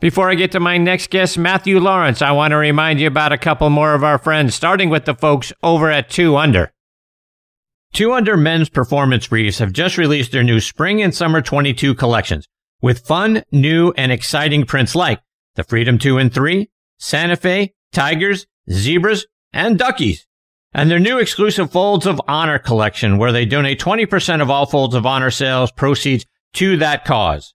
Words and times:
Before 0.00 0.28
I 0.28 0.34
get 0.34 0.52
to 0.52 0.60
my 0.60 0.76
next 0.76 1.10
guest, 1.10 1.38
Matthew 1.38 1.78
Laurance, 1.78 2.20
I 2.20 2.32
want 2.32 2.50
to 2.50 2.56
remind 2.56 3.00
you 3.00 3.06
about 3.06 3.32
a 3.32 3.38
couple 3.38 3.70
more 3.70 3.94
of 3.94 4.02
our 4.02 4.18
friends, 4.18 4.54
starting 4.54 4.90
with 4.90 5.04
the 5.04 5.14
folks 5.14 5.52
over 5.62 5.90
at 5.90 6.10
2 6.10 6.36
Under. 6.36 6.72
2 7.92 8.12
Under 8.12 8.36
men's 8.36 8.68
performance 8.68 9.28
briefs 9.28 9.58
have 9.58 9.72
just 9.72 9.96
released 9.96 10.32
their 10.32 10.42
new 10.42 10.58
spring 10.58 11.00
and 11.00 11.14
summer 11.14 11.40
22 11.40 11.94
collections 11.94 12.46
with 12.82 13.06
fun, 13.06 13.44
new, 13.52 13.94
and 13.96 14.10
exciting 14.10 14.66
prints 14.66 14.94
like 14.96 15.20
the 15.54 15.64
Freedom 15.64 15.96
2 15.96 16.18
and 16.18 16.34
3, 16.34 16.68
Santa 16.98 17.36
Fe, 17.36 17.72
Tigers, 17.92 18.46
Zebras, 18.70 19.26
and 19.52 19.78
Duckies. 19.78 20.26
And 20.72 20.90
their 20.90 20.98
new 20.98 21.18
exclusive 21.18 21.70
Folds 21.70 22.04
of 22.04 22.20
Honor 22.26 22.58
collection, 22.58 23.16
where 23.16 23.30
they 23.30 23.46
donate 23.46 23.78
20% 23.78 24.42
of 24.42 24.50
all 24.50 24.66
Folds 24.66 24.96
of 24.96 25.06
Honor 25.06 25.30
sales 25.30 25.70
proceeds 25.70 26.26
to 26.54 26.76
that 26.78 27.04
cause. 27.04 27.54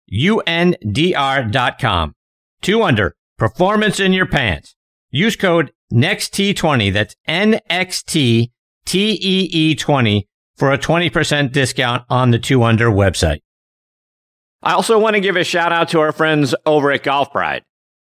UNDR.com. 0.11 2.15
2 2.61 2.83
Under, 2.83 3.15
performance 3.37 3.99
in 3.99 4.13
your 4.13 4.25
pants. 4.25 4.75
Use 5.09 5.35
code 5.35 5.73
NEXT20, 5.91 6.93
that's 6.93 7.15
N-X-T-T-E-E-20 7.27 10.27
for 10.55 10.71
a 10.71 10.77
20% 10.77 11.51
discount 11.51 12.05
on 12.09 12.31
the 12.31 12.39
2 12.39 12.63
Under 12.63 12.89
website. 12.89 13.41
I 14.63 14.73
also 14.73 14.99
want 14.99 15.15
to 15.15 15.21
give 15.21 15.35
a 15.35 15.43
shout 15.43 15.71
out 15.71 15.89
to 15.89 15.99
our 15.99 16.11
friends 16.11 16.53
over 16.65 16.91
at 16.91 17.03
Golf 17.03 17.31
Pride. 17.31 17.63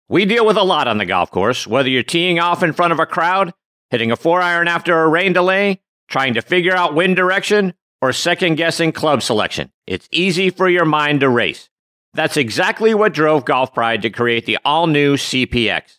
We 0.08 0.26
deal 0.26 0.46
with 0.46 0.58
a 0.58 0.64
lot 0.64 0.88
on 0.88 1.00
the 1.00 1.06
golf 1.06 1.32
course, 1.32 1.66
whether 1.66 1.90
you're 1.90 2.04
teeing 2.04 2.40
off 2.40 2.62
in 2.62 2.74
front 2.74 2.94
of 2.94 3.00
a 3.00 3.08
crowd, 3.08 3.54
hitting 3.90 4.12
a 4.12 4.16
four 4.16 4.42
iron 4.42 4.68
after 4.68 5.02
a 5.02 5.08
rain 5.08 5.34
delay, 5.34 5.82
trying 6.08 6.36
to 6.36 6.42
figure 6.42 6.76
out 6.76 6.94
wind 6.94 7.16
direction, 7.16 7.74
or 8.02 8.14
second 8.14 8.56
guessing 8.56 8.92
club 8.92 9.24
selection. 9.24 9.72
It's 9.88 10.08
easy 10.12 10.52
for 10.52 10.70
your 10.70 10.86
mind 10.86 11.22
to 11.22 11.30
race. 11.30 11.70
That's 12.16 12.38
exactly 12.38 12.94
what 12.94 13.14
drove 13.14 13.44
Golf 13.44 13.74
Pride 13.74 14.04
to 14.04 14.10
create 14.10 14.46
the 14.46 14.60
all 14.64 14.86
new 14.86 15.16
CPX. 15.16 15.98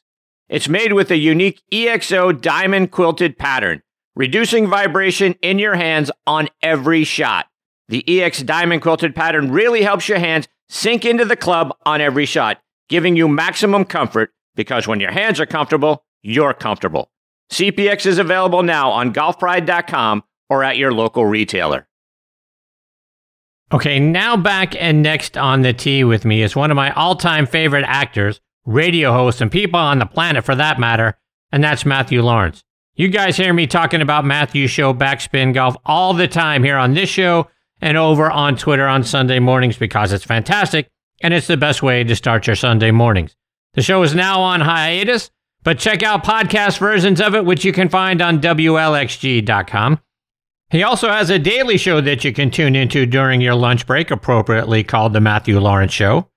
It's 0.48 0.69
made 0.69 0.93
with 0.93 1.11
a 1.11 1.17
unique 1.17 1.61
EXO 1.73 2.41
diamond 2.41 2.93
quilted 2.93 3.37
pattern, 3.37 3.83
reducing 4.15 4.69
vibration 4.69 5.35
in 5.42 5.59
your 5.59 5.75
hands 5.75 6.12
on 6.27 6.48
every 6.62 7.03
shot. 7.03 7.47
The 7.89 8.23
EX 8.23 8.42
diamond 8.42 8.83
quilted 8.83 9.17
pattern 9.17 9.51
really 9.51 9.83
helps 9.83 10.09
your 10.09 10.19
hands 10.19 10.47
sink 10.69 11.05
into 11.05 11.25
the 11.25 11.37
club 11.37 11.77
on 11.85 12.01
every 12.01 12.27
shot, 12.27 12.61
giving 12.89 13.17
you 13.17 13.27
maximum 13.27 13.85
comfort 13.85 14.33
because 14.55 14.87
when 14.87 15.01
your 15.01 15.11
hands 15.11 15.41
are 15.41 15.47
comfortable, 15.47 16.05
you're 16.23 16.55
comfortable. 16.55 17.11
CPX 17.53 18.07
is 18.07 18.19
available 18.19 18.62
now 18.62 18.91
on 18.91 19.12
golfpride.com 19.12 20.23
or 20.48 20.62
at 20.62 20.77
your 20.77 20.92
local 20.92 21.27
retailer. 21.27 21.89
Okay, 23.73 23.98
now 23.98 24.37
back 24.37 24.81
and 24.81 25.03
next 25.03 25.37
on 25.37 25.62
the 25.62 25.73
tee 25.73 26.05
with 26.05 26.25
me 26.25 26.43
is 26.43 26.55
one 26.55 26.70
of 26.70 26.77
my 26.77 26.93
all 26.93 27.17
time 27.17 27.47
favorite 27.47 27.84
actors, 27.87 28.41
radio 28.65 29.12
hosts, 29.12 29.41
and 29.41 29.51
people 29.51 29.81
on 29.81 29.98
the 29.98 30.07
planet 30.07 30.45
for 30.45 30.55
that 30.55 30.79
matter, 30.79 31.19
and 31.51 31.65
that's 31.65 31.87
Matthew 31.87 32.23
Laurance. 32.23 32.62
You 32.95 33.09
guys 33.09 33.37
hear 33.37 33.53
me 33.53 33.67
talking 33.67 34.01
about 34.03 34.25
Matthew's 34.25 34.70
show, 34.70 34.95
Backspin 34.95 35.53
Golf, 35.55 35.77
all 35.85 36.15
the 36.15 36.29
time 36.29 36.62
here 36.62 36.77
on 36.77 36.95
this 36.95 37.09
show 37.09 37.48
and 37.80 37.97
over 37.97 38.30
on 38.30 38.57
Twitter 38.57 38.86
on 38.86 39.02
Sunday 39.02 39.41
mornings 39.41 39.77
because 39.77 40.13
it's 40.13 40.25
fantastic 40.25 40.89
and 41.20 41.35
it's 41.35 41.48
the 41.48 41.57
best 41.57 41.83
way 41.83 42.05
to 42.05 42.14
start 42.14 42.46
your 42.46 42.55
Sunday 42.55 42.92
mornings. 42.92 43.35
The 43.73 43.83
show 43.83 44.02
is 44.05 44.14
now 44.14 44.41
on 44.41 44.61
hiatus, 44.61 45.31
but 45.64 45.81
check 45.81 46.05
out 46.05 46.23
podcast 46.23 46.79
versions 46.79 47.20
of 47.20 47.35
it, 47.35 47.45
which 47.45 47.64
you 47.64 47.73
can 47.73 47.89
find 47.89 48.23
on 48.23 48.41
WLXG.com. 48.41 50.01
He 50.74 50.83
also 50.83 51.08
has 51.08 51.30
a 51.30 51.39
daily 51.39 51.79
show 51.79 52.01
that 52.01 52.24
you 52.24 52.33
can 52.33 52.51
tune 52.51 52.74
into 52.74 53.07
during 53.07 53.40
your 53.40 53.55
lunch 53.55 53.86
break, 53.86 54.11
appropriately 54.11 54.83
called 54.83 55.12
The 55.12 55.20
Matthew 55.20 55.61
Laurance 55.61 55.92
Show. 55.92 56.29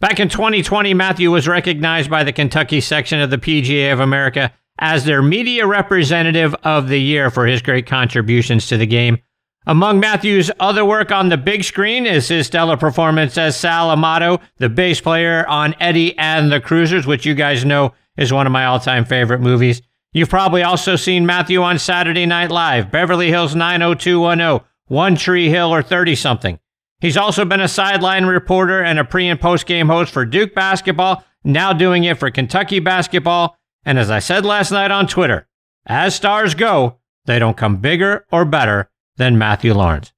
Back 0.00 0.18
in 0.18 0.28
2020, 0.28 0.92
Matthew 0.92 1.30
was 1.30 1.46
recognized 1.46 2.10
by 2.10 2.24
the 2.24 2.32
Kentucky 2.32 2.80
section 2.80 3.20
of 3.20 3.30
the 3.30 3.38
PGA 3.38 3.92
of 3.92 4.00
America 4.00 4.52
as 4.80 5.04
their 5.04 5.22
media 5.22 5.68
representative 5.68 6.52
of 6.64 6.88
the 6.88 7.00
year 7.00 7.30
for 7.30 7.46
his 7.46 7.62
great 7.62 7.86
contributions 7.86 8.66
to 8.66 8.76
the 8.76 8.86
game 8.86 9.18
among 9.66 9.98
Matthew's 9.98 10.50
other 10.60 10.84
work 10.84 11.10
on 11.10 11.28
the 11.28 11.36
big 11.36 11.64
screen 11.64 12.06
is 12.06 12.28
his 12.28 12.46
stellar 12.46 12.76
performance 12.76 13.36
as 13.36 13.56
Sal 13.56 13.90
Amato, 13.90 14.40
the 14.58 14.68
bass 14.68 15.00
player 15.00 15.46
on 15.48 15.74
Eddie 15.80 16.16
and 16.18 16.52
the 16.52 16.60
Cruisers, 16.60 17.06
which 17.06 17.26
you 17.26 17.34
guys 17.34 17.64
know 17.64 17.92
is 18.16 18.32
one 18.32 18.46
of 18.46 18.52
my 18.52 18.64
all 18.64 18.78
time 18.78 19.04
favorite 19.04 19.40
movies. 19.40 19.82
You've 20.16 20.30
probably 20.30 20.62
also 20.62 20.96
seen 20.96 21.26
Matthew 21.26 21.60
on 21.60 21.78
Saturday 21.78 22.24
Night 22.24 22.50
Live, 22.50 22.90
Beverly 22.90 23.28
Hills 23.28 23.54
90210, 23.54 24.66
One 24.86 25.14
Tree 25.14 25.50
Hill, 25.50 25.68
or 25.68 25.82
30 25.82 26.14
something. 26.14 26.58
He's 27.02 27.18
also 27.18 27.44
been 27.44 27.60
a 27.60 27.68
sideline 27.68 28.24
reporter 28.24 28.82
and 28.82 28.98
a 28.98 29.04
pre 29.04 29.28
and 29.28 29.38
post 29.38 29.66
game 29.66 29.88
host 29.88 30.10
for 30.10 30.24
Duke 30.24 30.54
basketball, 30.54 31.22
now 31.44 31.74
doing 31.74 32.04
it 32.04 32.16
for 32.16 32.30
Kentucky 32.30 32.78
basketball. 32.80 33.58
And 33.84 33.98
as 33.98 34.10
I 34.10 34.20
said 34.20 34.46
last 34.46 34.70
night 34.70 34.90
on 34.90 35.06
Twitter, 35.06 35.48
as 35.84 36.14
stars 36.14 36.54
go, 36.54 36.96
they 37.26 37.38
don't 37.38 37.58
come 37.58 37.76
bigger 37.76 38.24
or 38.32 38.46
better 38.46 38.88
than 39.18 39.36
Matthew 39.36 39.74
Laurance. 39.74 40.14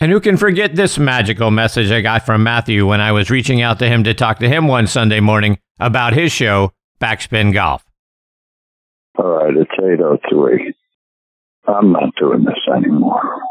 And 0.00 0.12
who 0.12 0.20
can 0.20 0.36
forget 0.36 0.76
this 0.76 0.98
magical 0.98 1.50
message 1.50 1.90
I 1.90 2.02
got 2.02 2.26
from 2.26 2.42
Matthew 2.42 2.86
when 2.86 3.00
I 3.00 3.12
was 3.12 3.30
reaching 3.30 3.62
out 3.62 3.78
to 3.78 3.88
him 3.88 4.04
to 4.04 4.12
talk 4.12 4.38
to 4.40 4.50
him 4.50 4.68
one 4.68 4.86
Sunday 4.86 5.20
morning 5.20 5.58
about 5.78 6.12
his 6.12 6.30
show, 6.30 6.74
Backspin 7.00 7.54
Golf? 7.54 7.89
All 9.20 9.32
right, 9.32 9.54
it's 9.54 9.70
8.03. 9.78 10.72
I'm 11.68 11.92
not 11.92 12.14
doing 12.18 12.44
this 12.44 12.74
anymore. 12.74 13.42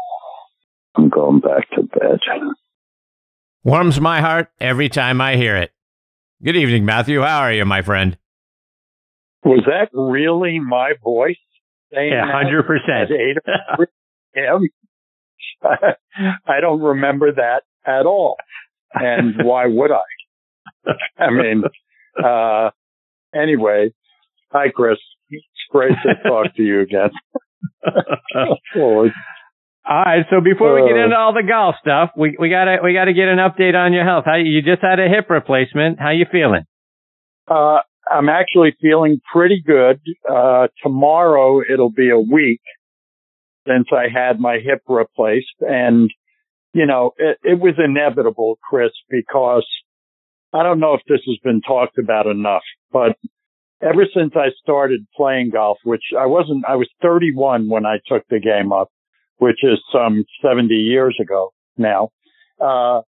I'm 0.96 1.08
going 1.08 1.38
back 1.38 1.70
to 1.76 1.82
bed. 1.84 2.18
Warms 3.62 4.00
my 4.00 4.20
heart 4.20 4.50
every 4.58 4.88
time 4.88 5.20
I 5.20 5.36
hear 5.36 5.56
it. 5.56 5.70
Good 6.42 6.56
evening, 6.56 6.84
Matthew. 6.84 7.20
How 7.20 7.40
are 7.40 7.52
you, 7.52 7.64
my 7.64 7.82
friend? 7.82 8.18
Was 9.44 9.62
that 9.66 9.90
really 9.92 10.58
my 10.58 10.94
voice? 11.04 11.36
Yeah, 11.92 12.26
100%. 12.26 13.36
him. 14.34 14.68
I 16.46 16.60
don't 16.60 16.80
remember 16.80 17.32
that 17.32 17.62
at 17.86 18.06
all. 18.06 18.36
And 18.94 19.34
why 19.44 19.66
would 19.66 19.92
I? 19.92 20.92
I 21.16 21.30
mean, 21.30 21.62
uh, 22.22 22.70
anyway, 23.32 23.92
hi, 24.50 24.70
Chris. 24.74 24.98
Great 25.70 25.92
to 26.02 26.14
talk 26.28 26.54
to 26.56 26.62
you 26.62 26.80
again. 26.80 27.10
all 28.76 30.02
right. 30.04 30.24
So 30.30 30.40
before 30.40 30.74
we 30.74 30.88
get 30.88 30.98
uh, 30.98 31.04
into 31.04 31.16
all 31.16 31.32
the 31.32 31.46
golf 31.46 31.76
stuff, 31.80 32.10
we, 32.16 32.36
we 32.38 32.50
gotta, 32.50 32.78
we 32.82 32.92
gotta 32.92 33.12
get 33.12 33.28
an 33.28 33.38
update 33.38 33.74
on 33.74 33.92
your 33.92 34.04
health. 34.04 34.24
How 34.26 34.36
you 34.36 34.62
just 34.62 34.82
had 34.82 35.00
a 35.00 35.08
hip 35.08 35.30
replacement. 35.30 35.98
How 35.98 36.10
you 36.10 36.26
feeling? 36.30 36.64
Uh, 37.48 37.80
I'm 38.10 38.28
actually 38.28 38.74
feeling 38.80 39.20
pretty 39.32 39.62
good. 39.64 40.00
Uh, 40.28 40.68
tomorrow 40.82 41.60
it'll 41.60 41.92
be 41.92 42.10
a 42.10 42.18
week 42.18 42.60
since 43.66 43.88
I 43.92 44.06
had 44.12 44.40
my 44.40 44.58
hip 44.58 44.82
replaced. 44.88 45.60
And, 45.60 46.10
you 46.72 46.86
know, 46.86 47.12
it, 47.16 47.38
it 47.42 47.60
was 47.60 47.74
inevitable, 47.78 48.58
Chris, 48.68 48.90
because 49.08 49.66
I 50.52 50.62
don't 50.62 50.80
know 50.80 50.94
if 50.94 51.02
this 51.08 51.20
has 51.26 51.38
been 51.44 51.60
talked 51.60 51.98
about 51.98 52.26
enough, 52.26 52.62
but 52.92 53.16
ever 53.82 54.06
since 54.14 54.32
I 54.36 54.48
started 54.62 55.06
playing 55.16 55.50
golf, 55.50 55.78
which 55.84 56.02
I 56.18 56.26
wasn't, 56.26 56.64
I 56.68 56.76
was 56.76 56.88
31 57.02 57.68
when 57.68 57.86
I 57.86 57.98
took 58.06 58.24
the 58.28 58.40
game 58.40 58.72
up, 58.72 58.88
which 59.38 59.62
is 59.62 59.78
some 59.92 60.24
70 60.42 60.74
years 60.74 61.16
ago 61.20 61.52
now. 61.76 62.10
Uh, 62.60 63.02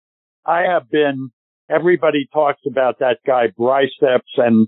I 0.45 0.63
have 0.71 0.89
been, 0.89 1.31
everybody 1.69 2.27
talks 2.33 2.61
about 2.67 2.99
that 2.99 3.17
guy 3.25 3.47
Bryceps 3.59 4.37
and 4.37 4.67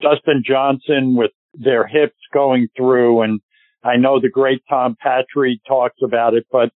Dustin 0.00 0.42
Johnson 0.46 1.16
with 1.16 1.30
their 1.54 1.86
hips 1.86 2.18
going 2.32 2.68
through 2.76 3.22
and 3.22 3.40
I 3.84 3.96
know 3.96 4.20
the 4.20 4.28
great 4.28 4.62
Tom 4.68 4.96
Patri 5.00 5.60
talks 5.66 5.96
about 6.04 6.34
it, 6.34 6.46
but 6.52 6.70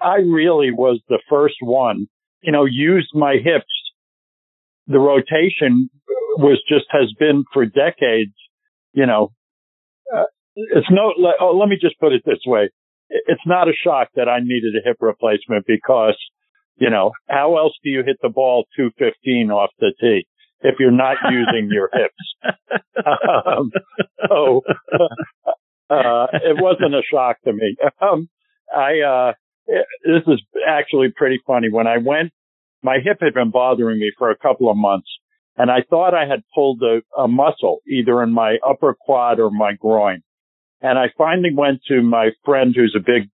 I 0.00 0.16
really 0.16 0.70
was 0.70 1.00
the 1.08 1.20
first 1.28 1.56
one, 1.60 2.06
you 2.42 2.52
know, 2.52 2.64
used 2.64 3.10
my 3.14 3.36
hips. 3.42 3.64
The 4.86 4.98
rotation 4.98 5.88
was 6.36 6.62
just 6.68 6.86
has 6.90 7.12
been 7.18 7.44
for 7.52 7.64
decades, 7.64 8.34
you 8.92 9.06
know, 9.06 9.32
uh, 10.14 10.24
it's 10.56 10.86
no, 10.90 11.12
let, 11.18 11.34
oh, 11.40 11.56
let 11.56 11.68
me 11.68 11.76
just 11.80 11.98
put 11.98 12.12
it 12.12 12.22
this 12.24 12.40
way. 12.46 12.70
It's 13.08 13.42
not 13.46 13.68
a 13.68 13.72
shock 13.72 14.08
that 14.16 14.28
I 14.28 14.38
needed 14.40 14.74
a 14.76 14.86
hip 14.86 14.98
replacement 15.00 15.66
because, 15.66 16.16
you 16.76 16.90
know, 16.90 17.12
how 17.28 17.56
else 17.56 17.72
do 17.82 17.90
you 17.90 18.02
hit 18.04 18.16
the 18.22 18.28
ball 18.28 18.64
215 18.76 19.50
off 19.50 19.70
the 19.78 19.92
tee? 20.00 20.26
if 20.64 20.76
you're 20.80 20.90
not 20.90 21.16
using 21.30 21.70
your 21.70 21.90
hips. 21.92 22.54
Um, 23.06 23.70
so 24.28 24.62
uh, 25.90 26.26
it 26.32 26.60
wasn't 26.60 26.94
a 26.94 27.02
shock 27.08 27.36
to 27.44 27.52
me. 27.52 27.76
Um, 28.00 28.28
I 28.74 29.00
uh, 29.00 29.32
this 30.04 30.22
is 30.26 30.42
actually 30.66 31.08
pretty 31.14 31.40
funny. 31.46 31.68
When 31.70 31.86
I 31.86 31.98
went, 31.98 32.32
my 32.84 32.98
hip 33.02 33.18
had 33.20 33.34
been 33.34 33.50
bothering 33.50 33.98
me 33.98 34.12
for 34.16 34.30
a 34.30 34.36
couple 34.36 34.70
of 34.70 34.76
months, 34.76 35.08
and 35.56 35.70
I 35.70 35.78
thought 35.88 36.14
I 36.14 36.26
had 36.26 36.42
pulled 36.54 36.82
a, 36.82 37.00
a 37.20 37.26
muscle 37.26 37.80
either 37.88 38.22
in 38.22 38.32
my 38.32 38.58
upper 38.66 38.94
quad 38.94 39.40
or 39.40 39.50
my 39.50 39.72
groin. 39.72 40.22
And 40.80 40.98
I 40.98 41.06
finally 41.16 41.54
went 41.54 41.80
to 41.88 42.02
my 42.02 42.30
friend 42.44 42.74
who's 42.76 42.94
a 42.96 43.00
big 43.00 43.30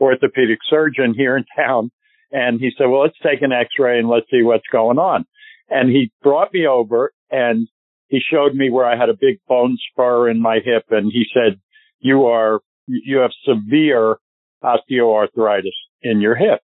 orthopedic 0.00 0.58
surgeon 0.68 1.14
here 1.14 1.36
in 1.36 1.44
town. 1.54 1.90
And 2.32 2.58
he 2.58 2.70
said, 2.76 2.86
well, 2.86 3.02
let's 3.02 3.18
take 3.22 3.42
an 3.42 3.52
x-ray 3.52 3.98
and 3.98 4.08
let's 4.08 4.26
see 4.30 4.42
what's 4.42 4.66
going 4.72 4.98
on. 4.98 5.26
And 5.68 5.90
he 5.90 6.10
brought 6.22 6.52
me 6.52 6.66
over 6.66 7.12
and 7.30 7.68
he 8.08 8.20
showed 8.20 8.54
me 8.54 8.70
where 8.70 8.86
I 8.86 8.96
had 8.96 9.10
a 9.10 9.14
big 9.20 9.38
bone 9.46 9.76
spur 9.90 10.30
in 10.30 10.40
my 10.40 10.60
hip. 10.64 10.84
And 10.90 11.12
he 11.12 11.24
said, 11.34 11.60
you 12.00 12.24
are, 12.26 12.60
you 12.86 13.18
have 13.18 13.32
severe 13.44 14.16
osteoarthritis 14.62 15.76
in 16.02 16.20
your 16.20 16.36
hip. 16.36 16.60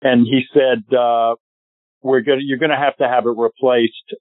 And 0.00 0.26
he 0.26 0.42
said, 0.54 0.84
uh, 0.96 1.34
we're 2.02 2.20
going 2.20 2.38
to, 2.38 2.44
you're 2.44 2.58
going 2.58 2.70
to 2.70 2.76
have 2.76 2.96
to 2.96 3.08
have 3.08 3.24
it 3.26 3.36
replaced. 3.36 4.14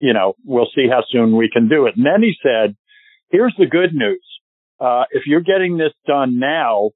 You 0.00 0.12
know, 0.12 0.34
we'll 0.44 0.68
see 0.74 0.86
how 0.90 1.02
soon 1.08 1.36
we 1.36 1.48
can 1.52 1.68
do 1.68 1.86
it. 1.86 1.96
And 1.96 2.04
then 2.04 2.22
he 2.22 2.34
said, 2.42 2.76
here's 3.30 3.54
the 3.58 3.66
good 3.66 3.94
news. 3.94 4.24
Uh, 4.80 5.04
if 5.10 5.22
you're 5.26 5.40
getting 5.42 5.76
this 5.76 5.92
done 6.06 6.38
now, 6.38 6.90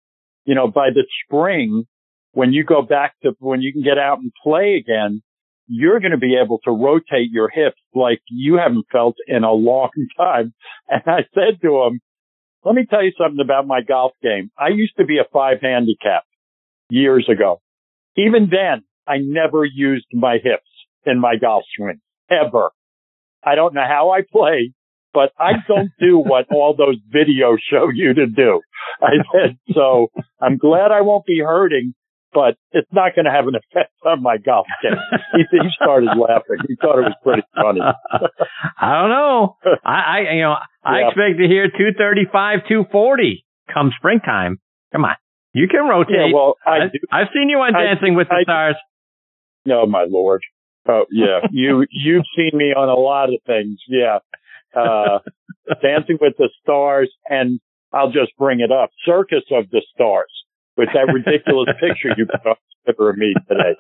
you 0.45 0.55
know, 0.55 0.67
by 0.69 0.89
the 0.93 1.07
spring, 1.25 1.85
when 2.33 2.53
you 2.53 2.65
go 2.65 2.83
back 2.83 3.15
to, 3.23 3.33
when 3.39 3.61
you 3.63 3.73
can 3.73 3.83
get 3.83 3.99
out 3.99 4.19
and 4.19 4.33
play 4.43 4.75
again, 4.75 5.23
you're 5.69 6.01
going 6.01 6.13
to 6.13 6.19
be 6.19 6.37
able 6.43 6.59
to 6.65 6.71
rotate 6.71 7.31
your 7.31 7.49
hips 7.49 7.81
like 7.95 8.21
you 8.29 8.57
haven't 8.57 8.87
felt 8.91 9.17
in 9.27 9.45
a 9.45 9.53
long 9.53 9.91
time. 10.17 10.53
And 10.89 11.03
I 11.07 11.21
said 11.35 11.61
to 11.63 11.83
him, 11.85 12.01
let 12.65 12.75
me 12.75 12.85
tell 12.89 13.05
you 13.05 13.13
something 13.17 13.41
about 13.41 13.67
my 13.67 13.81
golf 13.81 14.13
game. 14.23 14.51
I 14.59 14.69
used 14.69 14.97
to 14.99 15.05
be 15.05 15.19
a 15.19 15.29
five 15.33 15.59
handicap 15.63 16.25
years 16.91 17.29
ago. 17.33 17.61
Even 18.17 18.49
then, 18.51 18.83
I 19.07 19.19
never 19.19 19.65
used 19.65 20.07
my 20.13 20.35
hips 20.43 20.69
in 21.05 21.21
my 21.21 21.37
golf 21.37 21.65
swing 21.77 22.01
ever. 22.31 22.71
I 23.45 23.55
don't 23.55 23.75
know 23.75 23.85
how 23.87 24.11
I 24.11 24.23
play, 24.23 24.73
but 25.15 25.33
I 25.39 25.53
don't 25.69 25.91
do 25.99 26.19
what 26.19 26.47
all 26.51 26.75
those 26.77 26.97
videos 27.15 27.59
show 27.71 27.89
you 27.93 28.15
to 28.15 28.27
do. 28.27 28.61
I 29.01 29.13
said, 29.33 29.59
so 29.73 30.09
I'm 30.41 30.59
glad 30.59 30.91
I 30.91 31.03
won't 31.03 31.25
be 31.27 31.41
hurting, 31.41 31.95
but 32.33 32.57
it's 32.73 32.93
not 32.93 33.15
going 33.15 33.25
to 33.25 33.31
have 33.31 33.47
an 33.49 33.55
effect 33.55 33.93
on 34.05 34.23
my 34.23 34.37
golf 34.37 34.67
game. 34.83 34.93
He, 35.35 35.45
he 35.51 35.69
started 35.81 36.11
laughing. 36.17 36.59
He 36.69 36.77
thought 36.77 36.99
it 36.99 37.09
was 37.09 37.17
pretty 37.23 37.43
funny. 37.55 37.81
I 38.81 39.01
don't 39.01 39.11
know. 39.11 39.57
I, 39.85 39.95
I 39.95 40.35
you 40.35 40.43
know, 40.43 40.57
I 40.85 41.01
yeah. 41.01 41.09
expect 41.09 41.39
to 41.39 41.47
hear 41.49 41.69
235, 41.69 42.69
240 42.69 43.45
come 43.73 43.91
springtime. 43.97 44.59
Come 44.93 45.05
on. 45.05 45.17
You 45.53 45.69
can 45.69 45.89
rotate. 45.89 46.29
Yeah, 46.29 46.35
well, 46.35 46.57
I, 46.67 46.93
I 47.11 47.25
have 47.25 47.29
seen 47.33 47.49
you 47.49 47.57
on 47.59 47.73
Dancing 47.73 48.13
I, 48.13 48.17
with 48.17 48.29
the 48.29 48.37
I, 48.37 48.43
Stars. 48.43 48.77
No, 49.67 49.87
my 49.87 50.07
lord. 50.09 50.43
Oh 50.89 51.05
yeah, 51.11 51.41
you 51.51 51.87
you've 51.91 52.25
seen 52.37 52.51
me 52.55 52.73
on 52.73 52.89
a 52.89 52.95
lot 52.95 53.29
of 53.29 53.41
things. 53.47 53.79
Yeah, 53.89 54.19
uh, 54.75 55.19
Dancing 55.83 56.19
with 56.21 56.35
the 56.39 56.49
Stars, 56.63 57.13
and 57.29 57.61
I'll 57.93 58.11
just 58.11 58.37
bring 58.39 58.61
it 58.61 58.71
up, 58.73 58.91
Circus 59.05 59.45
of 59.51 59.71
the 59.71 59.83
Stars, 59.95 60.33
with 60.77 60.89
that 60.95 61.13
ridiculous 61.13 61.69
picture 61.81 62.15
you 62.17 62.27
put 62.27 62.47
on 62.47 62.57
Twitter 62.85 63.11
of 63.11 63.17
me 63.17 63.35
today. 63.49 63.75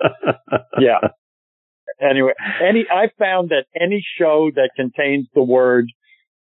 Yeah. 0.80 1.08
Anyway, 2.00 2.32
any 2.62 2.84
I 2.90 3.08
found 3.18 3.50
that 3.50 3.64
any 3.80 4.04
show 4.18 4.50
that 4.54 4.70
contains 4.76 5.28
the 5.34 5.42
word 5.42 5.86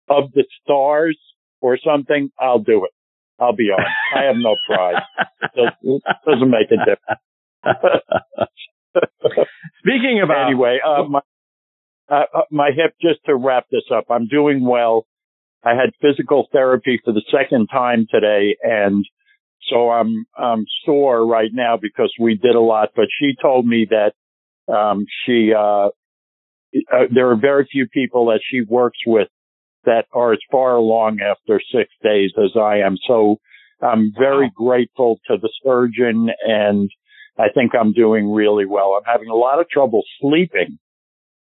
of 0.08 0.32
the 0.32 0.44
stars 0.62 1.18
or 1.60 1.78
something, 1.78 2.30
I'll 2.40 2.58
do 2.58 2.84
it. 2.84 2.90
I'll 3.38 3.54
be 3.54 3.70
on. 3.70 3.84
I 4.16 4.24
have 4.24 4.36
no 4.36 4.56
pride. 4.66 5.02
It 5.54 6.02
doesn't 6.26 6.50
make 6.50 6.72
a 6.72 6.78
difference. 6.78 7.20
Speaking 9.80 10.20
about 10.22 10.46
anyway, 10.46 10.78
uh, 10.84 11.04
my 11.04 11.20
uh, 12.10 12.24
uh, 12.34 12.40
my 12.50 12.70
hip. 12.74 12.94
Just 13.00 13.20
to 13.26 13.36
wrap 13.36 13.66
this 13.70 13.84
up, 13.94 14.04
I'm 14.10 14.26
doing 14.26 14.64
well. 14.64 15.06
I 15.64 15.70
had 15.70 15.90
physical 16.00 16.48
therapy 16.52 17.00
for 17.04 17.12
the 17.12 17.22
second 17.30 17.68
time 17.68 18.06
today, 18.10 18.56
and 18.62 19.04
so 19.70 19.90
I'm 19.90 20.26
I'm 20.36 20.64
sore 20.84 21.26
right 21.26 21.50
now 21.52 21.76
because 21.80 22.12
we 22.18 22.34
did 22.36 22.54
a 22.54 22.60
lot. 22.60 22.90
But 22.94 23.06
she 23.20 23.34
told 23.40 23.66
me 23.66 23.88
that 23.90 24.12
um, 24.72 25.06
she 25.24 25.52
uh, 25.56 25.88
uh, 26.92 27.04
there 27.12 27.30
are 27.30 27.36
very 27.36 27.66
few 27.70 27.86
people 27.88 28.26
that 28.26 28.40
she 28.48 28.60
works 28.62 28.98
with 29.06 29.28
that 29.84 30.06
are 30.12 30.32
as 30.32 30.40
far 30.50 30.76
along 30.76 31.20
after 31.20 31.60
six 31.72 31.90
days 32.02 32.30
as 32.36 32.50
I 32.60 32.78
am. 32.78 32.96
So 33.06 33.36
I'm 33.80 34.12
very 34.16 34.46
wow. 34.46 34.66
grateful 34.66 35.20
to 35.28 35.36
the 35.40 35.50
surgeon 35.64 36.28
and 36.46 36.90
I 37.38 37.48
think 37.54 37.72
I'm 37.78 37.92
doing 37.92 38.30
really 38.30 38.66
well. 38.66 38.98
I'm 38.98 39.10
having 39.10 39.28
a 39.28 39.34
lot 39.34 39.60
of 39.60 39.68
trouble 39.68 40.02
sleeping, 40.20 40.78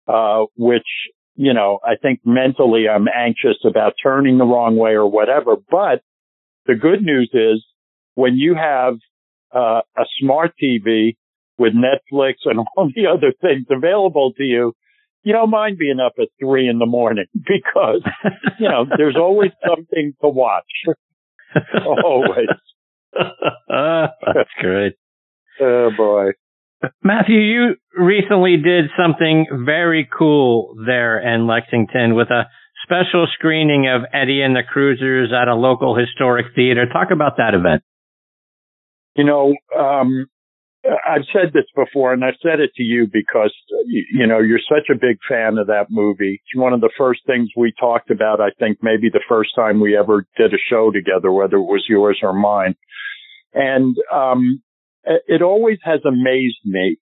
uh, 0.06 0.44
which, 0.56 0.87
you 1.34 1.54
know, 1.54 1.78
I 1.82 1.96
think 2.00 2.20
mentally 2.25 2.87
I'm 2.88 3.06
anxious 3.08 3.56
about 3.64 3.94
turning 4.02 4.38
the 4.38 4.44
wrong 4.44 4.76
way 4.76 4.90
or 4.93 5.10
whatever. 5.10 5.56
But 5.70 6.02
the 6.66 6.75
good 6.75 7.02
news 7.02 7.31
is 7.32 7.64
when 8.14 8.34
you 8.34 8.54
have 8.54 8.94
uh, 9.54 9.81
a 9.96 10.04
smart 10.20 10.52
TV 10.62 11.16
with 11.58 11.72
Netflix 11.72 12.34
and 12.44 12.58
all 12.76 12.90
the 12.94 13.06
other 13.06 13.32
things 13.40 13.66
available 13.70 14.32
to 14.37 14.42
you, 14.42 14.75
you 15.22 15.32
don't 15.32 15.50
mind 15.50 15.78
being 15.78 15.99
up 15.99 16.12
at 16.20 16.28
three 16.38 16.69
in 16.69 16.78
the 16.78 16.87
morning 16.87 17.26
because, 17.34 18.02
you 18.60 18.69
know, 18.69 18.84
there's 18.96 19.16
always 19.16 19.50
something 19.66 20.12
to 20.20 20.28
watch. 20.28 20.64
always. 21.87 22.49
That's 23.12 24.50
great. 24.60 24.92
Oh 25.60 25.90
boy. 25.96 26.30
Matthew, 27.02 27.38
you 27.38 27.74
recently 27.96 28.56
did 28.56 28.90
something 29.00 29.46
very 29.64 30.08
cool 30.16 30.74
there 30.84 31.18
in 31.18 31.46
Lexington 31.46 32.14
with 32.14 32.28
a 32.30 32.44
special 32.82 33.26
screening 33.34 33.88
of 33.88 34.02
Eddie 34.12 34.42
and 34.42 34.54
the 34.54 34.62
Cruisers 34.62 35.32
at 35.32 35.48
a 35.48 35.54
local 35.54 35.96
historic 35.96 36.46
theater. 36.54 36.86
Talk 36.86 37.08
about 37.10 37.38
that 37.38 37.54
event. 37.54 37.82
You 39.16 39.24
know, 39.24 39.54
um, 39.76 40.26
I've 40.84 41.24
said 41.32 41.52
this 41.52 41.64
before, 41.74 42.12
and 42.12 42.24
I've 42.24 42.38
said 42.42 42.60
it 42.60 42.70
to 42.76 42.82
you 42.82 43.08
because 43.10 43.52
you 43.86 44.26
know 44.26 44.38
you're 44.38 44.60
such 44.68 44.88
a 44.90 44.98
big 44.98 45.18
fan 45.28 45.58
of 45.58 45.66
that 45.66 45.86
movie. 45.90 46.40
It's 46.44 46.60
one 46.60 46.72
of 46.72 46.80
the 46.80 46.90
first 46.96 47.20
things 47.26 47.48
we 47.56 47.72
talked 47.78 48.10
about. 48.10 48.40
I 48.40 48.50
think 48.58 48.78
maybe 48.82 49.08
the 49.10 49.24
first 49.28 49.50
time 49.56 49.80
we 49.80 49.96
ever 49.96 50.26
did 50.36 50.52
a 50.52 50.58
show 50.70 50.90
together, 50.92 51.32
whether 51.32 51.56
it 51.56 51.62
was 51.62 51.84
yours 51.88 52.20
or 52.22 52.32
mine. 52.32 52.76
And 53.54 53.96
um, 54.12 54.62
Uh, 55.06 55.14
it 55.26 55.42
always 55.42 55.78
has 55.84 56.00
amazed 56.04 56.58
me 56.64 56.96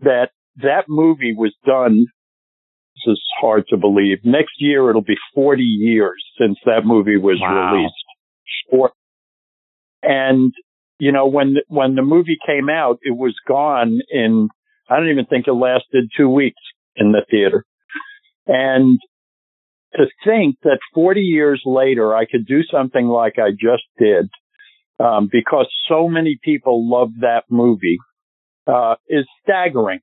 that 0.00 0.30
that 0.56 0.84
movie 0.88 1.34
was 1.34 1.54
done. 1.64 2.06
This 2.94 3.12
is 3.12 3.22
hard 3.40 3.66
to 3.68 3.76
believe. 3.76 4.18
Next 4.24 4.54
year 4.58 4.88
it'll 4.90 5.02
be 5.02 5.16
40 5.34 5.62
years 5.62 6.24
since 6.38 6.58
that 6.64 6.84
movie 6.84 7.16
was 7.16 7.38
wow. 7.40 7.74
released. 7.74 7.94
And 10.02 10.52
you 10.98 11.12
know, 11.12 11.26
when 11.26 11.56
when 11.68 11.94
the 11.94 12.02
movie 12.02 12.38
came 12.46 12.70
out, 12.70 12.98
it 13.02 13.16
was 13.16 13.34
gone 13.46 14.00
in. 14.10 14.48
I 14.88 14.96
don't 14.96 15.10
even 15.10 15.26
think 15.26 15.46
it 15.46 15.52
lasted 15.52 16.10
two 16.16 16.28
weeks 16.28 16.60
in 16.94 17.12
the 17.12 17.24
theater. 17.30 17.64
And 18.46 18.98
to 19.94 20.06
think 20.24 20.56
that 20.62 20.78
40 20.94 21.20
years 21.20 21.60
later, 21.66 22.14
I 22.14 22.24
could 22.24 22.46
do 22.46 22.62
something 22.70 23.06
like 23.06 23.34
I 23.38 23.50
just 23.50 23.84
did 23.98 24.30
um, 24.98 25.28
because 25.30 25.66
so 25.88 26.08
many 26.08 26.38
people 26.42 26.88
love 26.88 27.10
that 27.20 27.44
movie 27.50 27.98
uh, 28.66 28.94
is 29.08 29.26
staggering 29.42 30.00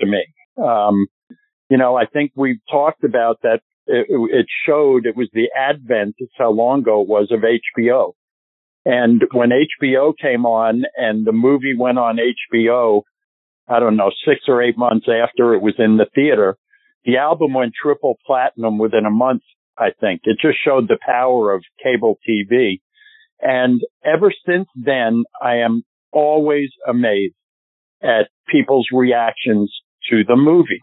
to 0.00 0.06
me. 0.06 0.24
Um, 0.56 1.06
you 1.68 1.76
know, 1.78 1.96
I 1.96 2.06
think 2.06 2.32
we've 2.34 2.60
talked 2.70 3.04
about 3.04 3.40
that. 3.42 3.60
It, 3.86 4.06
it 4.08 4.46
showed 4.66 5.06
it 5.06 5.16
was 5.16 5.28
the 5.32 5.48
advent. 5.56 6.16
It's 6.18 6.32
how 6.36 6.50
long 6.50 6.80
ago 6.80 7.02
it 7.02 7.08
was 7.08 7.30
of 7.30 7.40
HBO. 7.40 8.12
And 8.84 9.22
when 9.32 9.50
HBO 9.50 10.12
came 10.16 10.46
on 10.46 10.84
and 10.96 11.26
the 11.26 11.32
movie 11.32 11.74
went 11.76 11.98
on 11.98 12.18
HBO, 12.18 13.02
I 13.68 13.80
don't 13.80 13.96
know, 13.96 14.12
six 14.24 14.42
or 14.46 14.62
eight 14.62 14.78
months 14.78 15.06
after 15.08 15.54
it 15.54 15.62
was 15.62 15.74
in 15.78 15.96
the 15.96 16.06
theater, 16.14 16.56
the 17.04 17.16
album 17.16 17.54
went 17.54 17.72
triple 17.80 18.16
platinum 18.24 18.78
within 18.78 19.04
a 19.04 19.10
month, 19.10 19.42
I 19.76 19.90
think. 20.00 20.22
It 20.24 20.38
just 20.40 20.58
showed 20.64 20.88
the 20.88 20.98
power 21.04 21.52
of 21.52 21.64
cable 21.82 22.18
TV. 22.28 22.80
And 23.40 23.80
ever 24.04 24.32
since 24.46 24.68
then, 24.74 25.24
I 25.42 25.56
am 25.56 25.82
always 26.12 26.70
amazed 26.86 27.34
at 28.02 28.28
people's 28.48 28.88
reactions 28.92 29.72
to 30.10 30.24
the 30.24 30.36
movie. 30.36 30.80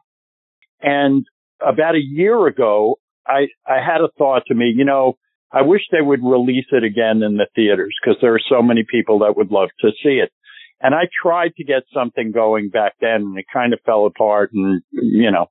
And 0.81 1.25
about 1.65 1.95
a 1.95 2.01
year 2.03 2.47
ago, 2.47 2.97
I, 3.25 3.47
I 3.65 3.77
had 3.85 4.01
a 4.01 4.09
thought 4.17 4.43
to 4.47 4.55
me, 4.55 4.73
you 4.75 4.85
know, 4.85 5.15
I 5.51 5.61
wish 5.61 5.81
they 5.91 6.01
would 6.01 6.23
release 6.23 6.65
it 6.71 6.83
again 6.83 7.21
in 7.23 7.37
the 7.37 7.47
theaters 7.55 7.95
because 8.01 8.17
there 8.21 8.33
are 8.33 8.41
so 8.49 8.61
many 8.61 8.83
people 8.89 9.19
that 9.19 9.37
would 9.37 9.51
love 9.51 9.69
to 9.81 9.91
see 10.03 10.19
it. 10.21 10.31
And 10.81 10.93
I 10.93 11.03
tried 11.21 11.55
to 11.55 11.63
get 11.63 11.83
something 11.93 12.31
going 12.31 12.69
back 12.69 12.93
then 12.99 13.21
and 13.21 13.37
it 13.37 13.45
kind 13.53 13.71
of 13.71 13.79
fell 13.85 14.05
apart 14.05 14.51
and, 14.53 14.81
you 14.91 15.31
know, 15.31 15.47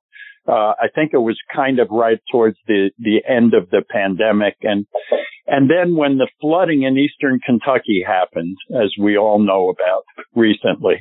Uh, 0.47 0.73
I 0.77 0.87
think 0.93 1.11
it 1.13 1.19
was 1.19 1.37
kind 1.55 1.79
of 1.79 1.87
right 1.89 2.19
towards 2.31 2.57
the, 2.67 2.91
the 2.99 3.21
end 3.27 3.53
of 3.53 3.69
the 3.69 3.81
pandemic. 3.89 4.57
And, 4.61 4.85
and 5.47 5.69
then 5.69 5.95
when 5.95 6.17
the 6.17 6.27
flooding 6.41 6.83
in 6.83 6.97
eastern 6.97 7.39
Kentucky 7.39 8.03
happened, 8.05 8.57
as 8.71 8.93
we 8.99 9.17
all 9.17 9.39
know 9.39 9.69
about 9.69 10.03
recently, 10.35 10.99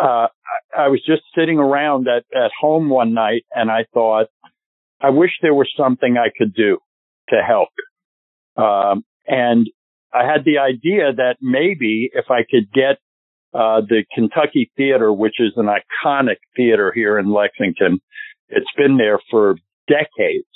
uh, 0.00 0.26
I 0.76 0.88
was 0.88 1.02
just 1.06 1.22
sitting 1.36 1.58
around 1.58 2.08
at, 2.08 2.24
at 2.36 2.50
home 2.58 2.88
one 2.88 3.14
night 3.14 3.44
and 3.54 3.70
I 3.70 3.84
thought, 3.92 4.26
I 5.00 5.10
wish 5.10 5.30
there 5.42 5.54
was 5.54 5.70
something 5.76 6.16
I 6.16 6.30
could 6.36 6.54
do 6.54 6.78
to 7.28 7.36
help. 7.46 7.68
Um, 8.56 9.04
and 9.26 9.68
I 10.12 10.24
had 10.24 10.44
the 10.44 10.58
idea 10.58 11.12
that 11.16 11.36
maybe 11.40 12.10
if 12.12 12.26
I 12.30 12.40
could 12.50 12.72
get 12.72 12.98
uh, 13.54 13.80
the 13.80 14.04
Kentucky 14.14 14.70
Theater, 14.76 15.12
which 15.12 15.36
is 15.38 15.52
an 15.56 15.66
iconic 15.66 16.36
theater 16.56 16.92
here 16.94 17.18
in 17.18 17.32
Lexington, 17.32 18.00
it's 18.50 18.72
been 18.76 18.96
there 18.96 19.20
for 19.30 19.56
decades. 19.88 20.46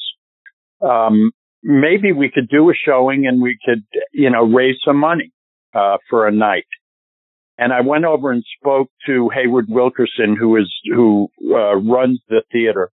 Um, 0.80 1.30
maybe 1.62 2.12
we 2.12 2.30
could 2.30 2.48
do 2.48 2.70
a 2.70 2.74
showing 2.74 3.26
and 3.26 3.40
we 3.40 3.58
could, 3.64 3.84
you 4.12 4.30
know, 4.30 4.44
raise 4.44 4.76
some 4.84 4.98
money 4.98 5.32
uh, 5.74 5.96
for 6.10 6.26
a 6.26 6.32
night. 6.32 6.66
And 7.56 7.72
I 7.72 7.80
went 7.80 8.04
over 8.04 8.32
and 8.32 8.44
spoke 8.60 8.88
to 9.06 9.30
Hayward 9.32 9.66
Wilkerson, 9.68 10.36
who 10.38 10.56
is 10.56 10.72
who 10.92 11.28
uh, 11.50 11.76
runs 11.76 12.20
the 12.28 12.42
theater, 12.50 12.90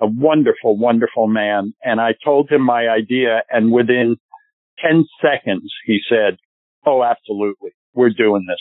a 0.00 0.06
wonderful, 0.06 0.76
wonderful 0.76 1.28
man. 1.28 1.74
And 1.84 2.00
I 2.00 2.14
told 2.24 2.50
him 2.50 2.62
my 2.62 2.88
idea, 2.88 3.42
and 3.50 3.70
within 3.70 4.16
10 4.84 5.04
seconds, 5.22 5.72
he 5.86 6.00
said, 6.08 6.38
Oh, 6.84 7.04
absolutely. 7.04 7.70
We're 7.94 8.10
doing 8.10 8.46
this. 8.48 8.60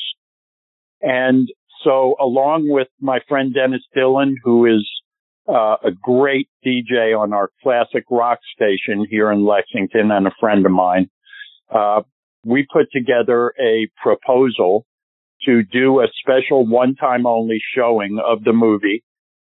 And 1.02 1.48
so 1.84 2.16
along 2.20 2.70
with 2.70 2.88
my 3.00 3.20
friend 3.28 3.54
Dennis 3.54 3.84
Dillon, 3.96 4.36
who 4.44 4.66
is 4.66 4.88
uh, 5.50 5.78
a 5.84 5.92
great 5.92 6.48
DJ 6.66 7.18
on 7.18 7.34
our 7.34 7.50
classic 7.64 8.06
rock 8.10 8.40
station 8.56 9.06
here 9.10 9.32
in 9.32 9.46
Lexington 9.46 10.12
and 10.12 10.28
a 10.28 10.32
friend 10.40 10.66
of 10.66 10.72
mine, 10.72 11.10
uh, 11.74 12.02
we 12.46 12.66
put 12.72 12.92
together 12.92 13.54
a 13.60 13.88
proposal 14.02 14.86
to 15.46 15.64
do 15.64 16.02
a 16.02 16.08
special 16.22 16.66
one 16.66 16.96
time 16.96 17.26
only 17.26 17.60
showing 17.76 18.20
of 18.24 18.44
the 18.44 18.54
movie. 18.54 19.04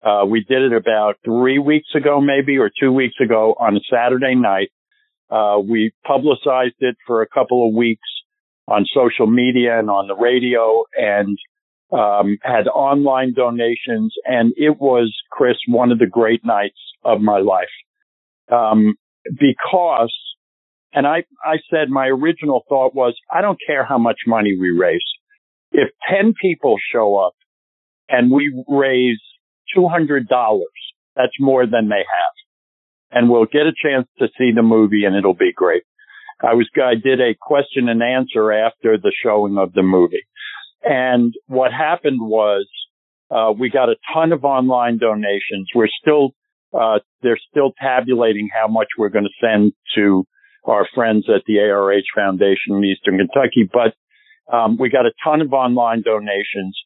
Uh, 0.02 0.24
we 0.26 0.44
did 0.44 0.62
it 0.62 0.72
about 0.72 1.16
three 1.24 1.58
weeks 1.58 1.88
ago, 1.94 2.20
maybe, 2.20 2.58
or 2.58 2.70
two 2.78 2.92
weeks 2.92 3.16
ago 3.22 3.54
on 3.58 3.76
a 3.76 3.80
Saturday 3.90 4.34
night. 4.34 4.68
Uh, 5.30 5.58
we 5.58 5.92
publicized 6.06 6.76
it 6.80 6.96
for 7.06 7.22
a 7.22 7.28
couple 7.28 7.68
of 7.68 7.74
weeks 7.74 8.08
on 8.68 8.84
social 8.94 9.26
media 9.26 9.78
and 9.78 9.90
on 9.90 10.08
the 10.08 10.14
radio 10.14 10.84
and 10.94 11.38
um, 11.96 12.38
had 12.42 12.66
online 12.68 13.34
donations. 13.34 14.14
And 14.24 14.52
it 14.56 14.80
was, 14.80 15.14
Chris, 15.30 15.56
one 15.68 15.92
of 15.92 15.98
the 15.98 16.06
great 16.06 16.44
nights 16.44 16.78
of 17.04 17.20
my 17.20 17.38
life. 17.38 17.68
Um, 18.50 18.94
because, 19.24 20.14
and 20.92 21.06
I, 21.06 21.24
I 21.44 21.56
said 21.70 21.88
my 21.88 22.06
original 22.06 22.64
thought 22.68 22.94
was, 22.94 23.14
I 23.32 23.40
don't 23.40 23.58
care 23.66 23.84
how 23.84 23.98
much 23.98 24.18
money 24.26 24.56
we 24.58 24.70
raise. 24.70 25.00
If 25.72 25.88
10 26.10 26.34
people 26.40 26.76
show 26.92 27.16
up 27.16 27.34
and 28.08 28.30
we 28.30 28.52
raise 28.68 29.20
$200, 29.76 30.26
that's 31.16 31.32
more 31.40 31.66
than 31.66 31.88
they 31.88 31.96
have 31.96 32.34
and 33.14 33.30
we'll 33.30 33.46
get 33.46 33.62
a 33.62 33.72
chance 33.72 34.08
to 34.18 34.26
see 34.36 34.50
the 34.54 34.62
movie 34.62 35.04
and 35.04 35.16
it'll 35.16 35.34
be 35.34 35.52
great. 35.54 35.84
I 36.42 36.54
was, 36.54 36.68
I 36.76 36.94
did 36.94 37.20
a 37.20 37.36
question 37.40 37.88
and 37.88 38.02
answer 38.02 38.52
after 38.52 38.98
the 38.98 39.12
showing 39.22 39.56
of 39.56 39.72
the 39.72 39.84
movie. 39.84 40.26
And 40.84 41.34
what 41.46 41.72
happened 41.72 42.20
was, 42.20 42.66
uh, 43.30 43.52
we 43.58 43.70
got 43.70 43.88
a 43.88 43.96
ton 44.12 44.32
of 44.32 44.44
online 44.44 44.98
donations. 44.98 45.68
We're 45.74 45.88
still, 46.00 46.34
uh, 46.78 46.98
they're 47.22 47.40
still 47.50 47.72
tabulating 47.80 48.48
how 48.52 48.68
much 48.68 48.88
we're 48.98 49.08
going 49.08 49.24
to 49.24 49.46
send 49.46 49.72
to 49.96 50.24
our 50.64 50.86
friends 50.94 51.26
at 51.28 51.42
the 51.46 51.54
ARH 51.54 52.04
Foundation 52.14 52.76
in 52.76 52.84
Eastern 52.84 53.18
Kentucky, 53.18 53.68
but, 53.72 53.94
um, 54.54 54.76
we 54.78 54.90
got 54.90 55.06
a 55.06 55.12
ton 55.24 55.40
of 55.40 55.52
online 55.52 56.02
donations 56.02 56.76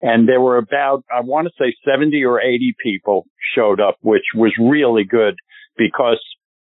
and 0.00 0.28
there 0.28 0.40
were 0.40 0.58
about, 0.58 1.04
I 1.12 1.20
want 1.20 1.48
to 1.48 1.52
say 1.58 1.74
70 1.84 2.24
or 2.24 2.40
80 2.40 2.74
people 2.82 3.26
showed 3.54 3.80
up, 3.80 3.96
which 4.00 4.22
was 4.34 4.52
really 4.58 5.04
good 5.04 5.34
because 5.76 6.20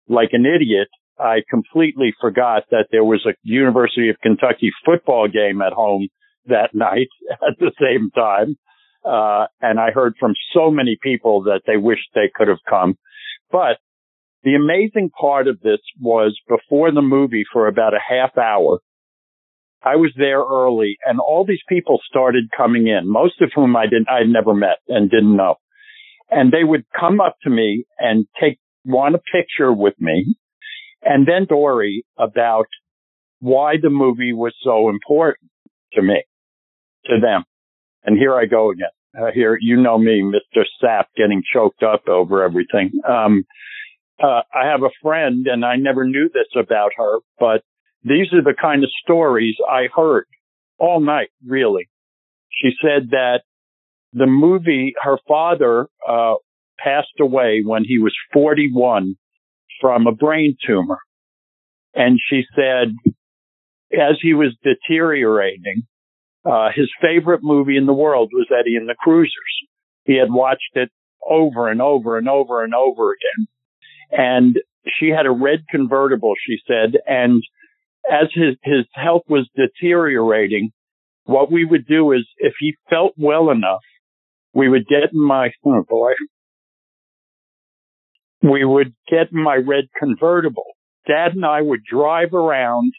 like 0.09 0.31
an 0.33 0.47
idiot, 0.47 0.89
I 1.19 1.43
completely 1.51 2.15
forgot 2.21 2.65
that 2.71 2.87
there 2.91 3.05
was 3.05 3.27
a 3.27 3.35
University 3.43 4.09
of 4.09 4.17
Kentucky 4.23 4.71
football 4.85 5.29
game 5.29 5.61
at 5.61 5.73
home 5.73 6.09
that 6.47 6.71
night 6.75 7.09
at 7.31 7.59
the 7.59 7.73
same 7.81 8.11
time. 8.11 8.57
Uh, 9.05 9.47
and 9.61 9.79
I 9.79 9.91
heard 9.93 10.15
from 10.19 10.35
so 10.53 10.71
many 10.71 10.99
people 11.03 11.45
that 11.45 11.63
they 11.67 11.77
wished 11.77 12.09
they 12.15 12.31
could 12.35 12.49
have 12.49 12.59
come. 12.69 12.99
But 13.51 13.79
the 14.43 14.55
amazing 14.55 15.11
part 15.11 15.49
of 15.49 15.61
this 15.61 15.79
was 16.01 16.39
before 16.49 16.91
the 16.91 17.03
movie 17.03 17.45
for 17.53 17.69
about 17.69 17.95
a 17.95 18.01
half 18.07 18.37
hour, 18.37 18.81
I 19.83 19.97
was 19.97 20.13
there 20.17 20.41
early 20.41 20.97
and 21.07 21.21
all 21.21 21.45
these 21.47 21.63
people 21.69 22.01
started 22.09 22.45
coming 22.57 22.89
in, 22.89 23.09
most 23.09 23.41
of 23.41 23.51
whom 23.55 23.77
I 23.77 23.85
didn't, 23.85 24.09
I'd 24.09 24.29
never 24.29 24.53
met 24.53 24.79
and 24.89 25.11
didn't 25.11 25.37
know. 25.37 25.55
And 26.31 26.53
they 26.53 26.65
would 26.65 26.85
come 26.99 27.21
up 27.21 27.37
to 27.45 27.51
me 27.51 27.85
and 27.99 28.27
take 28.41 28.59
want 28.85 29.15
a 29.15 29.21
picture 29.33 29.73
with 29.73 29.95
me 30.01 30.37
and 31.03 31.27
then 31.27 31.47
Dory 31.47 32.05
about 32.19 32.67
why 33.41 33.77
the 33.81 33.91
movie 33.91 34.33
was 34.33 34.55
so 34.63 34.89
important 34.89 35.51
to 35.93 36.03
me, 36.03 36.23
to 37.07 37.21
them. 37.21 37.45
And 38.05 38.19
here 38.19 38.35
I 38.35 38.47
go 38.47 38.71
again. 38.71 38.89
Uh, 39.19 39.31
here, 39.35 39.59
you 39.61 39.77
know 39.77 39.99
me, 39.99 40.23
Mr. 40.23 40.63
Sapp, 40.83 41.05
getting 41.17 41.43
choked 41.53 41.83
up 41.83 42.09
over 42.09 42.43
everything. 42.43 42.91
Um, 43.09 43.45
uh, 44.23 44.43
I 44.53 44.67
have 44.71 44.83
a 44.83 44.91
friend 45.03 45.47
and 45.47 45.65
I 45.65 45.77
never 45.77 46.05
knew 46.05 46.29
this 46.33 46.49
about 46.57 46.93
her, 46.97 47.19
but 47.39 47.63
these 48.05 48.33
are 48.33 48.43
the 48.43 48.55
kind 48.61 48.85
of 48.85 48.91
stories 49.03 49.57
I 49.69 49.89
heard 49.95 50.27
all 50.79 51.01
night, 51.01 51.31
really. 51.47 51.89
She 52.51 52.71
said 52.83 53.11
that 53.11 53.43
the 54.13 54.27
movie, 54.27 54.95
her 55.03 55.19
father, 55.27 55.89
uh, 56.09 56.35
passed 56.79 57.21
away 57.21 57.63
when 57.65 57.85
he 57.85 57.99
was 57.99 58.15
41 58.33 59.17
from 59.81 60.07
a 60.07 60.13
brain 60.13 60.57
tumor. 60.67 60.99
And 61.95 62.19
she 62.29 62.43
said, 62.55 62.95
as 63.93 64.17
he 64.21 64.35
was 64.35 64.57
deteriorating, 64.63 65.83
uh, 66.45 66.69
his 66.75 66.91
favorite 67.01 67.41
movie 67.43 67.77
in 67.77 67.87
the 67.87 67.93
world 67.93 68.31
was 68.33 68.47
Eddie 68.51 68.77
and 68.77 68.89
the 68.89 68.95
Cruisers. 68.99 69.33
He 70.05 70.17
had 70.17 70.31
watched 70.31 70.75
it 70.75 70.91
over 71.29 71.69
and 71.69 71.83
over 71.83 72.17
and 72.17 72.29
over 72.29 72.65
and 72.65 72.75
over 72.75 73.13
again. 73.13 73.47
And 74.11 74.57
she 74.99 75.09
had 75.09 75.27
a 75.27 75.31
red 75.31 75.65
convertible, 75.71 76.35
she 76.47 76.57
said, 76.67 76.99
and 77.07 77.43
as 78.11 78.29
his, 78.33 78.57
his 78.63 78.87
health 78.95 79.23
was 79.29 79.49
deteriorating, 79.55 80.71
what 81.25 81.53
we 81.53 81.65
would 81.65 81.87
do 81.87 82.13
is 82.13 82.27
if 82.39 82.55
he 82.59 82.75
felt 82.89 83.13
well 83.19 83.51
enough, 83.51 83.83
we 84.55 84.69
would 84.69 84.87
get 84.87 85.13
in 85.13 85.21
my, 85.21 85.51
oh 85.67 85.85
boy, 85.87 86.13
we 88.43 88.65
would 88.65 88.95
get 89.11 89.31
in 89.33 89.43
my 89.43 89.57
red 89.57 89.85
convertible. 89.99 90.65
Dad 91.07 91.35
and 91.35 91.45
I 91.45 91.61
would 91.61 91.81
drive 91.85 92.33
around 92.33 92.93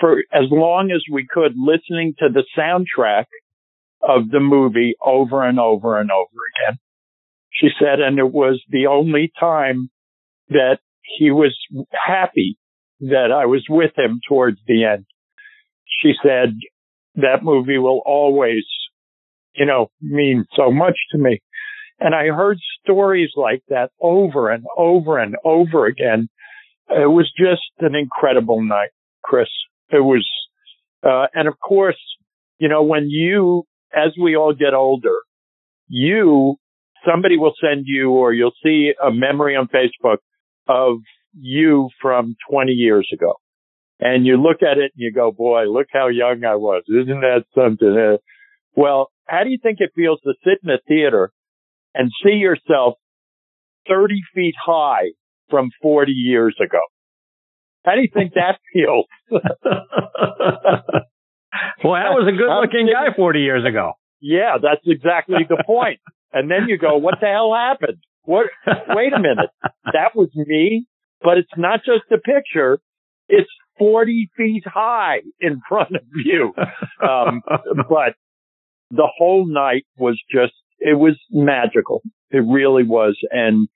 for 0.00 0.18
as 0.32 0.44
long 0.50 0.90
as 0.90 1.02
we 1.10 1.26
could 1.28 1.52
listening 1.56 2.14
to 2.18 2.28
the 2.28 2.44
soundtrack 2.56 3.26
of 4.02 4.30
the 4.30 4.40
movie 4.40 4.94
over 5.04 5.46
and 5.46 5.60
over 5.60 5.98
and 6.00 6.10
over 6.10 6.28
again. 6.68 6.78
She 7.52 7.68
said, 7.78 8.00
and 8.00 8.18
it 8.18 8.32
was 8.32 8.62
the 8.68 8.86
only 8.86 9.32
time 9.38 9.90
that 10.48 10.78
he 11.02 11.30
was 11.30 11.56
happy 11.92 12.56
that 13.00 13.32
I 13.32 13.46
was 13.46 13.64
with 13.68 13.92
him 13.96 14.20
towards 14.28 14.58
the 14.66 14.84
end. 14.84 15.04
She 16.00 16.12
said, 16.22 16.54
that 17.16 17.42
movie 17.42 17.78
will 17.78 18.02
always, 18.06 18.64
you 19.54 19.66
know, 19.66 19.90
mean 20.00 20.46
so 20.54 20.70
much 20.70 20.96
to 21.12 21.18
me. 21.18 21.40
And 21.98 22.14
I 22.14 22.26
heard 22.28 22.58
stories 22.82 23.30
like 23.36 23.62
that 23.68 23.90
over 24.00 24.50
and 24.50 24.64
over 24.76 25.18
and 25.18 25.36
over 25.44 25.86
again. 25.86 26.28
It 26.88 27.10
was 27.10 27.30
just 27.36 27.62
an 27.80 27.94
incredible 27.94 28.62
night, 28.62 28.90
Chris. 29.22 29.48
It 29.90 30.00
was, 30.00 30.26
uh, 31.02 31.26
and 31.34 31.48
of 31.48 31.54
course, 31.58 31.98
you 32.58 32.68
know, 32.68 32.82
when 32.82 33.08
you, 33.08 33.64
as 33.94 34.12
we 34.20 34.36
all 34.36 34.54
get 34.54 34.74
older, 34.74 35.16
you, 35.88 36.56
somebody 37.08 37.36
will 37.36 37.54
send 37.60 37.84
you 37.86 38.10
or 38.10 38.32
you'll 38.32 38.54
see 38.62 38.92
a 39.02 39.10
memory 39.10 39.56
on 39.56 39.68
Facebook 39.68 40.18
of 40.68 40.98
you 41.38 41.88
from 42.00 42.36
20 42.50 42.72
years 42.72 43.08
ago. 43.12 43.34
And 43.98 44.26
you 44.26 44.36
look 44.36 44.62
at 44.62 44.78
it 44.78 44.92
and 44.94 44.96
you 44.96 45.12
go, 45.12 45.30
boy, 45.30 45.64
look 45.64 45.88
how 45.92 46.08
young 46.08 46.44
I 46.44 46.56
was. 46.56 46.84
Isn't 46.88 47.20
that 47.20 47.44
something? 47.54 48.18
Well, 48.74 49.10
how 49.26 49.44
do 49.44 49.50
you 49.50 49.58
think 49.62 49.78
it 49.80 49.90
feels 49.94 50.20
to 50.22 50.32
sit 50.44 50.58
in 50.62 50.70
a 50.70 50.78
theater 50.88 51.32
and 51.94 52.10
see 52.24 52.34
yourself 52.34 52.94
30 53.88 54.20
feet 54.34 54.54
high 54.64 55.10
from 55.48 55.70
40 55.82 56.12
years 56.12 56.56
ago. 56.64 56.80
How 57.84 57.94
do 57.94 58.00
you 58.00 58.08
think 58.12 58.34
that 58.34 58.58
feels? 58.72 59.06
well, 59.30 59.40
that 61.94 62.14
was 62.14 62.28
a 62.28 62.36
good 62.36 62.60
looking 62.60 62.92
guy 62.92 63.14
40 63.14 63.40
years 63.40 63.64
ago. 63.66 63.92
Yeah, 64.20 64.58
that's 64.62 64.82
exactly 64.86 65.46
the 65.48 65.62
point. 65.66 66.00
And 66.32 66.50
then 66.50 66.68
you 66.68 66.78
go, 66.78 66.96
what 66.98 67.16
the 67.20 67.26
hell 67.26 67.54
happened? 67.54 67.98
What? 68.22 68.46
Wait 68.88 69.12
a 69.12 69.18
minute. 69.18 69.50
That 69.92 70.14
was 70.14 70.28
me, 70.34 70.86
but 71.22 71.38
it's 71.38 71.50
not 71.56 71.80
just 71.84 72.04
a 72.12 72.18
picture. 72.18 72.80
It's 73.28 73.50
40 73.78 74.30
feet 74.36 74.64
high 74.66 75.20
in 75.40 75.60
front 75.68 75.96
of 75.96 76.02
you. 76.24 76.52
Um, 77.02 77.42
but 77.88 78.14
the 78.90 79.08
whole 79.16 79.46
night 79.46 79.86
was 79.96 80.20
just, 80.30 80.52
it 80.78 80.98
was 80.98 81.18
magical. 81.30 82.02
It 82.30 82.44
really 82.46 82.84
was. 82.84 83.16
And, 83.30 83.68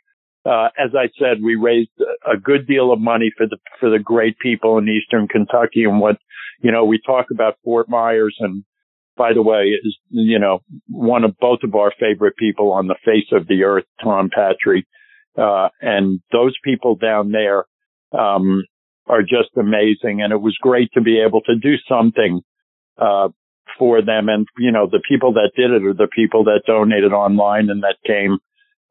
uh, 0.45 0.69
as 0.79 0.91
I 0.95 1.09
said, 1.19 1.43
we 1.43 1.55
raised 1.55 1.91
a 2.01 2.37
good 2.37 2.67
deal 2.67 2.93
of 2.93 3.01
money 3.01 3.31
for 3.37 3.47
the, 3.47 3.59
for 3.81 3.91
the 3.91 3.99
great 3.99 4.39
people 4.39 4.79
in 4.79 4.89
Eastern 4.89 5.29
Kentucky 5.29 5.85
and 5.85 6.01
what, 6.01 6.17
you 6.61 6.71
know, 6.71 6.85
we 6.85 7.01
talk 7.05 7.27
about 7.33 7.59
Fort 7.65 7.89
Myers 7.89 8.37
and 8.41 8.65
by 9.17 9.33
the 9.33 9.43
way, 9.43 9.67
is, 9.67 9.97
you 10.11 10.39
know, 10.39 10.61
one 10.89 11.25
of 11.25 11.39
both 11.39 11.61
of 11.63 11.75
our 11.75 11.93
favorite 12.01 12.37
people 12.37 12.73
on 12.73 12.89
the 12.89 12.97
face 13.05 13.31
of 13.33 13.47
the 13.47 13.63
earth, 13.63 13.85
Tom 14.03 14.29
Patri. 14.35 14.87
Uh, 15.37 15.69
and 15.81 16.21
those 16.33 16.57
people 16.65 16.97
down 16.97 17.31
there, 17.31 17.65
um, 18.13 18.63
are 19.07 19.23
just 19.23 19.51
amazing. 19.57 20.23
And 20.23 20.33
it 20.33 20.41
was 20.41 20.57
great 20.61 20.91
to 20.95 21.01
be 21.01 21.21
able 21.21 21.43
to 21.43 21.57
do 21.57 21.75
something, 21.89 22.41
uh, 22.99 23.29
for 23.79 24.03
them. 24.03 24.29
And, 24.29 24.47
you 24.59 24.73
know, 24.73 24.87
the 24.91 25.03
people 25.09 25.33
that 25.35 25.53
did 25.57 25.71
it 25.71 25.85
are 25.85 25.95
the 25.95 26.09
people 26.15 26.45
that 26.45 26.63
donated 26.67 27.13
online 27.13 27.71
and 27.71 27.83
that 27.83 27.97
came, 28.07 28.39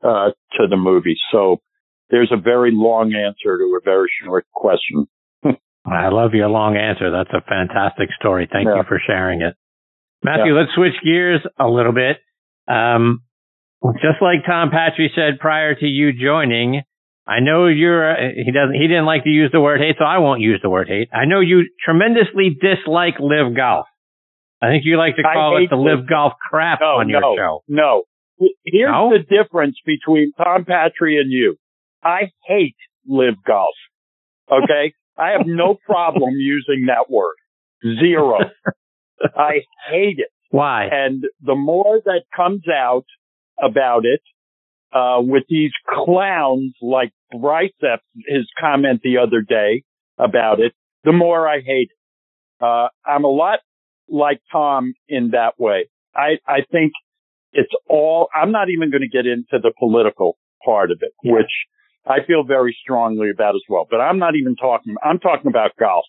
uh, 0.03 0.31
to 0.57 0.67
the 0.69 0.77
movie. 0.77 1.15
So 1.31 1.61
there's 2.09 2.31
a 2.31 2.41
very 2.41 2.71
long 2.73 3.13
answer 3.13 3.57
to 3.57 3.79
a 3.79 3.83
very 3.83 4.07
short 4.23 4.45
question. 4.53 5.07
I 5.85 6.09
love 6.09 6.33
your 6.33 6.49
long 6.49 6.77
answer. 6.77 7.11
That's 7.11 7.33
a 7.33 7.41
fantastic 7.41 8.09
story. 8.19 8.47
Thank 8.51 8.67
yeah. 8.67 8.77
you 8.77 8.83
for 8.87 9.01
sharing 9.05 9.41
it. 9.41 9.55
Matthew, 10.23 10.53
yeah. 10.53 10.61
let's 10.61 10.71
switch 10.75 10.93
gears 11.03 11.41
a 11.59 11.67
little 11.67 11.91
bit. 11.91 12.17
Um, 12.67 13.23
just 13.95 14.21
like 14.21 14.45
Tom 14.45 14.69
Patri 14.71 15.11
said 15.13 15.39
prior 15.39 15.75
to 15.75 15.85
you 15.85 16.13
joining, 16.13 16.83
I 17.27 17.39
know 17.39 17.67
you're, 17.67 18.15
he 18.35 18.51
doesn't, 18.51 18.75
he 18.75 18.87
didn't 18.87 19.05
like 19.05 19.23
to 19.23 19.29
use 19.29 19.49
the 19.51 19.59
word 19.59 19.79
hate, 19.81 19.95
so 19.99 20.05
I 20.05 20.19
won't 20.19 20.41
use 20.41 20.59
the 20.63 20.69
word 20.69 20.87
hate. 20.87 21.09
I 21.13 21.25
know 21.25 21.41
you 21.41 21.67
tremendously 21.83 22.55
dislike 22.55 23.15
LIV 23.19 23.55
golf. 23.55 23.85
I 24.61 24.67
think 24.67 24.83
you 24.85 24.97
like 24.97 25.17
to 25.17 25.23
call 25.23 25.61
it 25.61 25.69
the 25.69 25.75
LIV 25.75 26.07
golf 26.07 26.33
crap 26.39 26.79
no, 26.79 27.03
on 27.03 27.09
your 27.09 27.19
no, 27.19 27.35
show. 27.35 27.63
No. 27.67 28.03
Here's 28.39 28.91
no? 28.91 29.11
the 29.11 29.19
difference 29.23 29.77
between 29.85 30.33
Tom 30.37 30.65
Patri 30.65 31.19
and 31.19 31.31
you. 31.31 31.57
I 32.03 32.31
hate 32.45 32.75
LIV 33.07 33.35
golf. 33.45 33.75
Okay. 34.51 34.93
I 35.17 35.31
have 35.31 35.45
no 35.45 35.77
problem 35.85 36.31
using 36.35 36.87
that 36.87 37.09
word. 37.09 37.35
Zero. 37.99 38.39
I 39.35 39.61
hate 39.89 40.19
it. 40.19 40.29
Why? 40.49 40.87
And 40.91 41.23
the 41.41 41.55
more 41.55 41.99
that 42.05 42.23
comes 42.35 42.63
out 42.67 43.05
about 43.61 44.05
it, 44.05 44.21
uh, 44.93 45.19
with 45.21 45.43
these 45.49 45.71
clowns 45.89 46.73
like 46.81 47.11
Bryceps, 47.33 48.05
his 48.27 48.47
comment 48.59 49.01
the 49.03 49.17
other 49.17 49.41
day 49.41 49.83
about 50.19 50.59
it, 50.59 50.73
the 51.03 51.11
more 51.11 51.47
I 51.47 51.61
hate 51.61 51.89
it. 51.89 52.63
Uh, 52.63 52.89
I'm 53.05 53.23
a 53.23 53.29
lot 53.29 53.59
like 54.07 54.39
Tom 54.51 54.93
in 55.09 55.31
that 55.31 55.59
way. 55.59 55.89
I, 56.15 56.37
I 56.47 56.59
think 56.71 56.93
it's 57.53 57.71
all, 57.89 58.27
I'm 58.33 58.51
not 58.51 58.69
even 58.69 58.91
going 58.91 59.01
to 59.01 59.07
get 59.07 59.25
into 59.25 59.61
the 59.61 59.71
political 59.77 60.37
part 60.65 60.91
of 60.91 60.99
it, 61.01 61.13
yeah. 61.23 61.33
which 61.33 61.51
I 62.05 62.25
feel 62.25 62.43
very 62.43 62.75
strongly 62.81 63.29
about 63.29 63.55
as 63.55 63.61
well, 63.69 63.87
but 63.89 63.97
I'm 63.97 64.19
not 64.19 64.35
even 64.35 64.55
talking, 64.55 64.95
I'm 65.03 65.19
talking 65.19 65.47
about 65.47 65.71
golf 65.79 66.05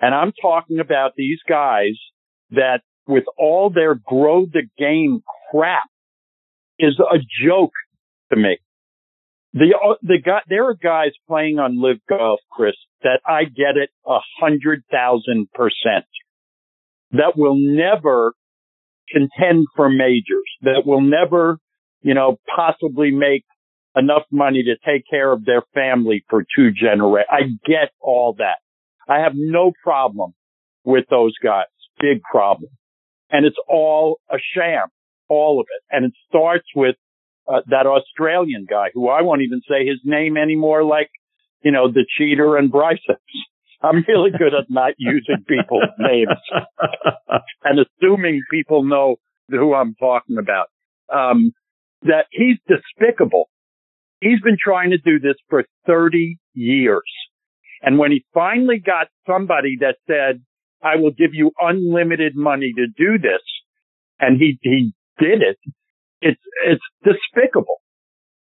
and 0.00 0.14
I'm 0.14 0.32
talking 0.40 0.78
about 0.78 1.12
these 1.16 1.38
guys 1.48 1.96
that 2.50 2.80
with 3.06 3.24
all 3.38 3.70
their 3.70 3.94
grow 3.94 4.46
the 4.46 4.62
game 4.78 5.22
crap 5.50 5.88
is 6.78 6.98
a 7.00 7.18
joke 7.44 7.72
to 8.30 8.36
me. 8.36 8.58
The, 9.54 9.72
the 10.02 10.18
guy, 10.22 10.40
there 10.48 10.68
are 10.68 10.74
guys 10.74 11.12
playing 11.26 11.58
on 11.58 11.80
LIV 11.80 11.98
golf, 12.08 12.40
Chris, 12.50 12.74
that 13.02 13.20
I 13.24 13.44
get 13.44 13.76
it 13.76 13.88
a 14.06 14.18
hundred 14.38 14.82
thousand 14.90 15.48
percent 15.54 16.04
that 17.12 17.36
will 17.36 17.56
never 17.56 18.34
contend 19.10 19.66
for 19.74 19.88
majors, 19.88 20.48
that 20.62 20.82
will 20.84 21.00
never, 21.00 21.58
you 22.02 22.14
know, 22.14 22.38
possibly 22.54 23.10
make 23.10 23.44
enough 23.94 24.24
money 24.30 24.62
to 24.64 24.76
take 24.84 25.04
care 25.08 25.32
of 25.32 25.44
their 25.44 25.62
family 25.74 26.24
for 26.28 26.44
two 26.54 26.70
generations. 26.70 27.28
I 27.30 27.42
get 27.66 27.90
all 28.00 28.34
that. 28.38 28.58
I 29.08 29.20
have 29.20 29.32
no 29.34 29.72
problem 29.82 30.34
with 30.84 31.04
those 31.10 31.34
guys 31.42 31.66
big 32.00 32.22
problem. 32.22 32.70
And 33.30 33.44
it's 33.44 33.56
all 33.68 34.20
a 34.30 34.36
sham, 34.54 34.88
all 35.28 35.60
of 35.60 35.66
it. 35.68 35.82
And 35.90 36.04
it 36.06 36.12
starts 36.28 36.66
with 36.74 36.96
uh, 37.48 37.60
that 37.68 37.86
Australian 37.86 38.66
guy 38.68 38.88
who 38.94 39.08
I 39.08 39.22
won't 39.22 39.42
even 39.42 39.60
say 39.68 39.86
his 39.86 40.00
name 40.04 40.36
anymore 40.36 40.84
like, 40.84 41.10
you 41.62 41.72
know, 41.72 41.90
the 41.90 42.06
cheater 42.16 42.56
and 42.56 42.70
Bryceps. 42.70 43.16
I'm 43.86 44.04
really 44.08 44.30
good 44.30 44.54
at 44.54 44.66
not 44.68 44.94
using 44.98 45.44
people's 45.46 45.90
names 45.98 46.38
and 47.64 47.78
assuming 47.78 48.42
people 48.50 48.84
know 48.84 49.16
who 49.48 49.74
I'm 49.74 49.94
talking 49.94 50.38
about. 50.38 50.66
Um, 51.12 51.52
that 52.02 52.26
he's 52.30 52.58
despicable. 52.68 53.48
He's 54.20 54.40
been 54.40 54.56
trying 54.62 54.90
to 54.90 54.98
do 54.98 55.18
this 55.18 55.36
for 55.48 55.64
30 55.86 56.38
years. 56.54 57.10
And 57.82 57.98
when 57.98 58.10
he 58.10 58.24
finally 58.34 58.82
got 58.84 59.08
somebody 59.26 59.76
that 59.80 59.96
said, 60.06 60.42
I 60.82 60.96
will 60.96 61.10
give 61.10 61.32
you 61.32 61.52
unlimited 61.60 62.34
money 62.34 62.72
to 62.76 62.86
do 62.86 63.18
this. 63.18 63.42
And 64.18 64.38
he, 64.38 64.58
he 64.62 64.92
did 65.18 65.42
it. 65.42 65.58
It's, 66.20 66.40
it's 66.66 66.82
despicable. 67.04 67.80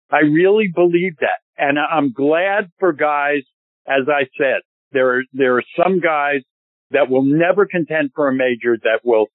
I 0.10 0.20
really 0.20 0.70
believe 0.74 1.18
that. 1.20 1.40
And 1.58 1.78
I'm 1.78 2.14
glad 2.14 2.72
for 2.80 2.94
guys, 2.94 3.44
as 3.88 4.08
I 4.08 4.24
said, 4.38 4.62
there 4.98 5.18
are, 5.18 5.24
there 5.32 5.58
are 5.58 5.64
some 5.82 6.00
guys 6.00 6.42
that 6.90 7.08
will 7.08 7.24
never 7.24 7.68
contend 7.68 8.10
for 8.16 8.28
a 8.28 8.34
major 8.34 8.78
that 8.82 9.02
will, 9.04 9.28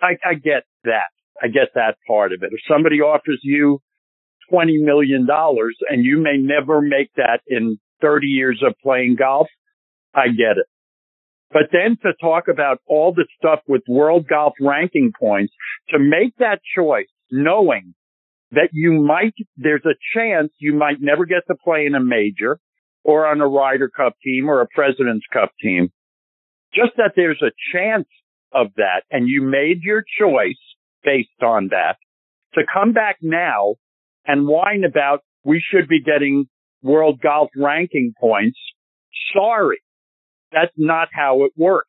I, 0.00 0.16
I 0.24 0.34
get 0.34 0.64
that. 0.84 1.12
I 1.42 1.48
get 1.48 1.68
that 1.74 1.96
part 2.06 2.32
of 2.32 2.42
it. 2.42 2.50
If 2.52 2.60
somebody 2.66 3.00
offers 3.00 3.40
you 3.42 3.80
$20 4.50 4.82
million 4.82 5.26
and 5.28 6.04
you 6.04 6.18
may 6.18 6.38
never 6.38 6.80
make 6.80 7.10
that 7.16 7.40
in 7.46 7.78
30 8.00 8.26
years 8.26 8.62
of 8.66 8.74
playing 8.82 9.16
golf, 9.18 9.48
I 10.14 10.28
get 10.28 10.56
it. 10.56 10.66
But 11.50 11.64
then 11.72 11.98
to 12.02 12.14
talk 12.18 12.48
about 12.48 12.78
all 12.86 13.12
the 13.12 13.26
stuff 13.36 13.60
with 13.68 13.82
world 13.86 14.26
golf 14.26 14.54
ranking 14.60 15.12
points, 15.18 15.52
to 15.90 15.98
make 15.98 16.34
that 16.38 16.60
choice 16.74 17.08
knowing 17.30 17.94
that 18.52 18.70
you 18.72 18.92
might, 18.92 19.34
there's 19.56 19.84
a 19.84 19.96
chance 20.14 20.52
you 20.58 20.72
might 20.72 21.00
never 21.00 21.26
get 21.26 21.42
to 21.48 21.54
play 21.54 21.84
in 21.84 21.94
a 21.94 22.00
major 22.00 22.58
or 23.04 23.26
on 23.26 23.40
a 23.40 23.48
Ryder 23.48 23.88
Cup 23.88 24.14
team 24.22 24.48
or 24.48 24.60
a 24.60 24.68
President's 24.72 25.26
Cup 25.32 25.50
team. 25.60 25.90
Just 26.74 26.92
that 26.96 27.12
there's 27.16 27.42
a 27.42 27.52
chance 27.74 28.08
of 28.52 28.68
that 28.76 29.02
and 29.10 29.28
you 29.28 29.42
made 29.42 29.82
your 29.82 30.04
choice 30.20 30.60
based 31.04 31.42
on 31.42 31.68
that 31.68 31.96
to 32.54 32.62
come 32.72 32.92
back 32.92 33.16
now 33.20 33.74
and 34.26 34.46
whine 34.46 34.84
about 34.84 35.20
we 35.44 35.62
should 35.70 35.88
be 35.88 36.02
getting 36.02 36.46
world 36.82 37.20
golf 37.20 37.50
ranking 37.56 38.14
points. 38.18 38.58
Sorry. 39.34 39.80
That's 40.52 40.72
not 40.76 41.08
how 41.12 41.44
it 41.44 41.52
works. 41.56 41.88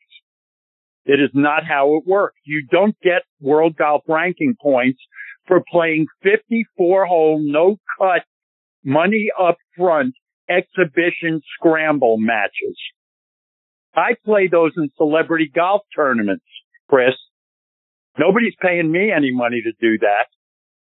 It 1.05 1.19
is 1.19 1.31
not 1.33 1.65
how 1.65 1.97
it 1.97 2.07
works. 2.07 2.39
You 2.45 2.65
don't 2.69 2.95
get 3.03 3.23
world 3.41 3.75
golf 3.75 4.03
ranking 4.07 4.55
points 4.61 4.99
for 5.47 5.61
playing 5.69 6.07
54 6.23 7.05
hole, 7.05 7.41
no 7.43 7.77
cut, 7.99 8.23
money 8.83 9.27
up 9.37 9.57
front 9.77 10.15
exhibition 10.49 11.41
scramble 11.55 12.17
matches. 12.17 12.77
I 13.95 14.15
play 14.25 14.47
those 14.47 14.71
in 14.77 14.89
celebrity 14.97 15.51
golf 15.53 15.81
tournaments, 15.95 16.45
Chris. 16.89 17.13
Nobody's 18.17 18.55
paying 18.61 18.91
me 18.91 19.11
any 19.15 19.31
money 19.31 19.61
to 19.63 19.71
do 19.79 19.99
that. 19.99 20.27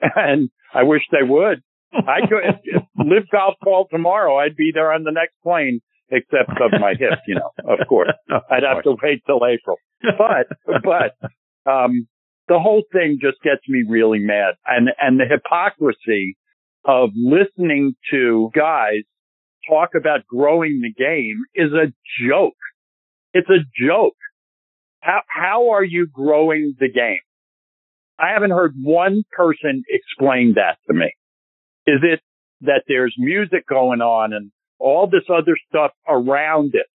And 0.15 0.51
I 0.75 0.83
wish 0.83 1.01
they 1.11 1.27
would. 1.27 1.63
I 1.95 2.21
could, 2.29 2.45
if, 2.45 2.57
if 2.65 2.83
LIV 2.99 3.31
golf 3.33 3.55
called 3.65 3.89
tomorrow, 3.91 4.37
I'd 4.37 4.57
be 4.57 4.71
there 4.75 4.93
on 4.93 5.05
the 5.05 5.11
next 5.11 5.35
plane 5.43 5.81
except 6.11 6.51
of 6.61 6.79
my 6.79 6.95
hip, 6.99 7.19
you 7.27 7.35
know, 7.35 7.51
of 7.67 7.87
course. 7.89 8.11
I'd 8.51 8.63
have 8.63 8.83
to 8.85 8.97
wait 9.03 9.23
till 9.27 9.41
April. 9.45 9.79
But, 10.03 10.83
but, 10.85 11.71
um, 11.71 12.07
the 12.49 12.59
whole 12.61 12.83
thing 12.93 13.19
just 13.21 13.43
gets 13.43 13.63
me 13.69 13.85
really 13.89 14.21
mad. 14.21 14.55
And, 14.67 14.91
and 15.01 15.19
the 15.19 15.25
hypocrisy 15.25 16.37
of 16.85 17.11
listening 17.17 17.97
to 18.11 18.51
guys 18.55 19.03
talk 19.69 19.91
about 19.97 20.27
growing 20.27 20.81
the 20.83 20.93
game 20.93 21.43
is 21.55 21.73
a 21.73 21.93
joke. 22.29 22.55
It's 23.33 23.49
a 23.49 23.65
joke. 23.79 24.17
How, 25.01 25.21
how 25.29 25.71
are 25.71 25.85
you 25.85 26.07
growing 26.07 26.75
the 26.79 26.91
game? 26.91 27.19
I 28.19 28.33
haven't 28.33 28.51
heard 28.51 28.75
one 28.81 29.25
person 29.31 29.83
explain 29.89 30.55
that 30.57 30.79
to 30.87 30.95
me. 30.95 31.13
Is 31.87 32.01
it 32.03 32.21
that 32.63 32.83
there's 32.89 33.15
music 33.19 33.67
going 33.69 34.01
on 34.01 34.33
and 34.33 34.51
all 34.79 35.07
this 35.07 35.25
other 35.33 35.57
stuff 35.69 35.93
around 36.09 36.75
it. 36.75 36.87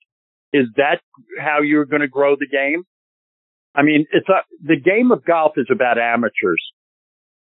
Is 0.56 0.68
that 0.78 1.00
how 1.40 1.62
you're 1.62 1.86
going 1.86 2.02
to 2.02 2.08
grow 2.08 2.36
the 2.36 2.48
game? 2.48 2.84
I 3.74 3.84
mean, 3.84 4.06
it's 4.12 4.28
a, 4.28 4.44
the 4.62 4.80
game 4.80 5.12
of 5.12 5.24
golf 5.24 5.54
is 5.58 5.68
about 5.72 5.98
amateurs. 5.98 6.62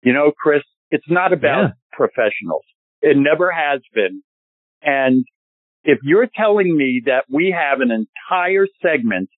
You 0.03 0.13
know, 0.13 0.33
Chris, 0.37 0.63
it's 0.91 1.09
not 1.09 1.33
about 1.33 1.63
yeah. 1.63 1.69
professionals. 1.93 2.65
It 3.01 3.17
never 3.17 3.51
has 3.51 3.81
been. 3.95 4.23
And 4.83 5.25
if 5.85 5.99
you're 6.03 6.29
telling 6.35 6.77
me 6.77 7.03
that 7.07 7.25
we 7.31 7.55
have 7.57 7.81
an 7.81 7.91
entire 7.91 8.67
segment 8.83 9.31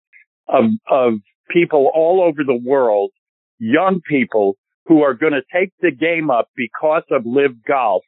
of, 0.47 0.65
of 0.89 1.13
people 1.49 1.91
all 1.93 2.21
over 2.23 2.43
the 2.45 2.59
world, 2.63 3.11
young 3.59 4.01
people 4.07 4.55
who 4.85 5.03
are 5.03 5.13
going 5.13 5.33
to 5.33 5.43
take 5.53 5.71
the 5.81 5.91
game 5.91 6.29
up 6.29 6.49
because 6.55 7.03
of 7.11 7.25
LIV 7.25 7.63
golf, 7.67 8.03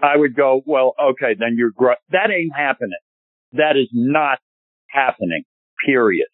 I 0.00 0.16
would 0.16 0.34
go, 0.34 0.62
well, 0.66 0.94
okay, 1.00 1.34
then 1.38 1.54
you're, 1.56 1.70
gr- 1.70 2.00
that 2.10 2.30
ain't 2.30 2.54
happening. 2.54 2.98
That 3.52 3.76
is 3.76 3.88
not 3.92 4.38
happening, 4.88 5.44
period. 5.86 6.26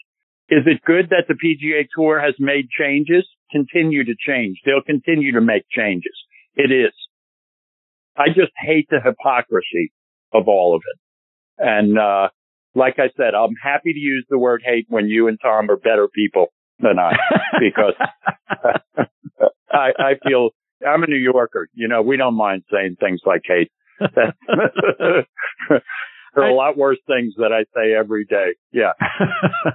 Is 0.48 0.62
it 0.66 0.80
good 0.84 1.10
that 1.10 1.24
the 1.28 1.34
PGA 1.34 1.86
Tour 1.94 2.20
has 2.20 2.34
made 2.38 2.68
changes? 2.70 3.28
Continue 3.52 4.04
to 4.04 4.14
change. 4.18 4.58
They'll 4.64 4.82
continue 4.82 5.32
to 5.32 5.40
make 5.40 5.64
changes. 5.70 6.14
It 6.56 6.72
is. 6.72 6.92
I 8.18 8.28
just 8.28 8.52
hate 8.58 8.88
the 8.90 9.00
hypocrisy 9.02 9.92
of 10.32 10.48
all 10.48 10.74
of 10.74 10.82
it. 10.92 10.98
And, 11.58 11.98
uh, 11.98 12.28
like 12.74 12.94
I 12.98 13.10
said, 13.16 13.34
I'm 13.34 13.54
happy 13.62 13.92
to 13.92 13.98
use 13.98 14.26
the 14.28 14.38
word 14.38 14.62
hate 14.64 14.86
when 14.88 15.08
you 15.08 15.28
and 15.28 15.38
Tom 15.40 15.70
are 15.70 15.76
better 15.76 16.08
people 16.08 16.48
than 16.78 16.98
I, 16.98 17.12
because 17.58 17.94
I, 19.70 19.90
I 19.98 20.12
feel 20.26 20.50
I'm 20.86 21.02
a 21.02 21.06
New 21.06 21.16
Yorker. 21.16 21.68
You 21.74 21.88
know, 21.88 22.02
we 22.02 22.16
don't 22.16 22.36
mind 22.36 22.62
saying 22.72 22.96
things 23.00 23.20
like 23.26 23.42
hate. 23.44 23.70
there 23.98 25.24
are 26.36 26.50
a 26.50 26.54
lot 26.54 26.76
worse 26.76 26.98
things 27.06 27.34
that 27.38 27.52
I 27.52 27.64
say 27.74 27.94
every 27.98 28.24
day. 28.26 28.50
Yeah. 28.72 28.92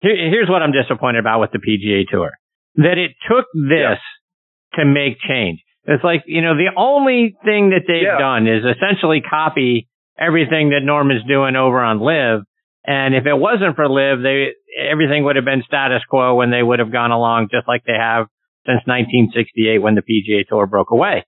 Here's 0.00 0.48
what 0.48 0.62
I'm 0.62 0.72
disappointed 0.72 1.20
about 1.20 1.40
with 1.40 1.50
the 1.52 1.58
PGA 1.58 2.08
Tour. 2.08 2.30
That 2.76 2.98
it 2.98 3.12
took 3.28 3.46
this 3.54 3.98
yeah. 3.98 4.78
to 4.78 4.84
make 4.84 5.18
change. 5.28 5.60
It's 5.84 6.04
like, 6.04 6.22
you 6.26 6.42
know, 6.42 6.54
the 6.54 6.70
only 6.76 7.34
thing 7.44 7.70
that 7.70 7.84
they've 7.86 8.06
yeah. 8.06 8.18
done 8.18 8.46
is 8.46 8.62
essentially 8.62 9.20
copy 9.20 9.88
everything 10.18 10.70
that 10.70 10.80
Norm 10.82 11.10
is 11.10 11.22
doing 11.26 11.56
over 11.56 11.80
on 11.80 12.00
LIV. 12.00 12.44
And 12.84 13.14
if 13.14 13.26
it 13.26 13.34
wasn't 13.34 13.74
for 13.74 13.88
LIV, 13.88 14.22
they, 14.22 14.54
everything 14.78 15.24
would 15.24 15.36
have 15.36 15.44
been 15.44 15.62
status 15.66 16.02
quo 16.08 16.40
and 16.40 16.52
they 16.52 16.62
would 16.62 16.78
have 16.78 16.92
gone 16.92 17.10
along 17.10 17.48
just 17.50 17.66
like 17.66 17.82
they 17.84 17.98
have 17.98 18.26
since 18.66 18.82
1968 18.86 19.78
when 19.78 19.94
the 19.94 20.02
PGA 20.02 20.46
Tour 20.46 20.66
broke 20.66 20.90
away. 20.90 21.26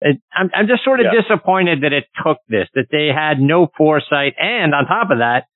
It, 0.00 0.18
I'm, 0.34 0.50
I'm 0.54 0.66
just 0.66 0.82
sort 0.82 0.98
of 0.98 1.06
yeah. 1.06 1.22
disappointed 1.22 1.82
that 1.82 1.92
it 1.92 2.04
took 2.26 2.38
this, 2.48 2.66
that 2.74 2.90
they 2.90 3.10
had 3.14 3.38
no 3.38 3.68
foresight. 3.78 4.34
And 4.36 4.74
on 4.74 4.86
top 4.86 5.10
of 5.12 5.18
that, 5.18 5.46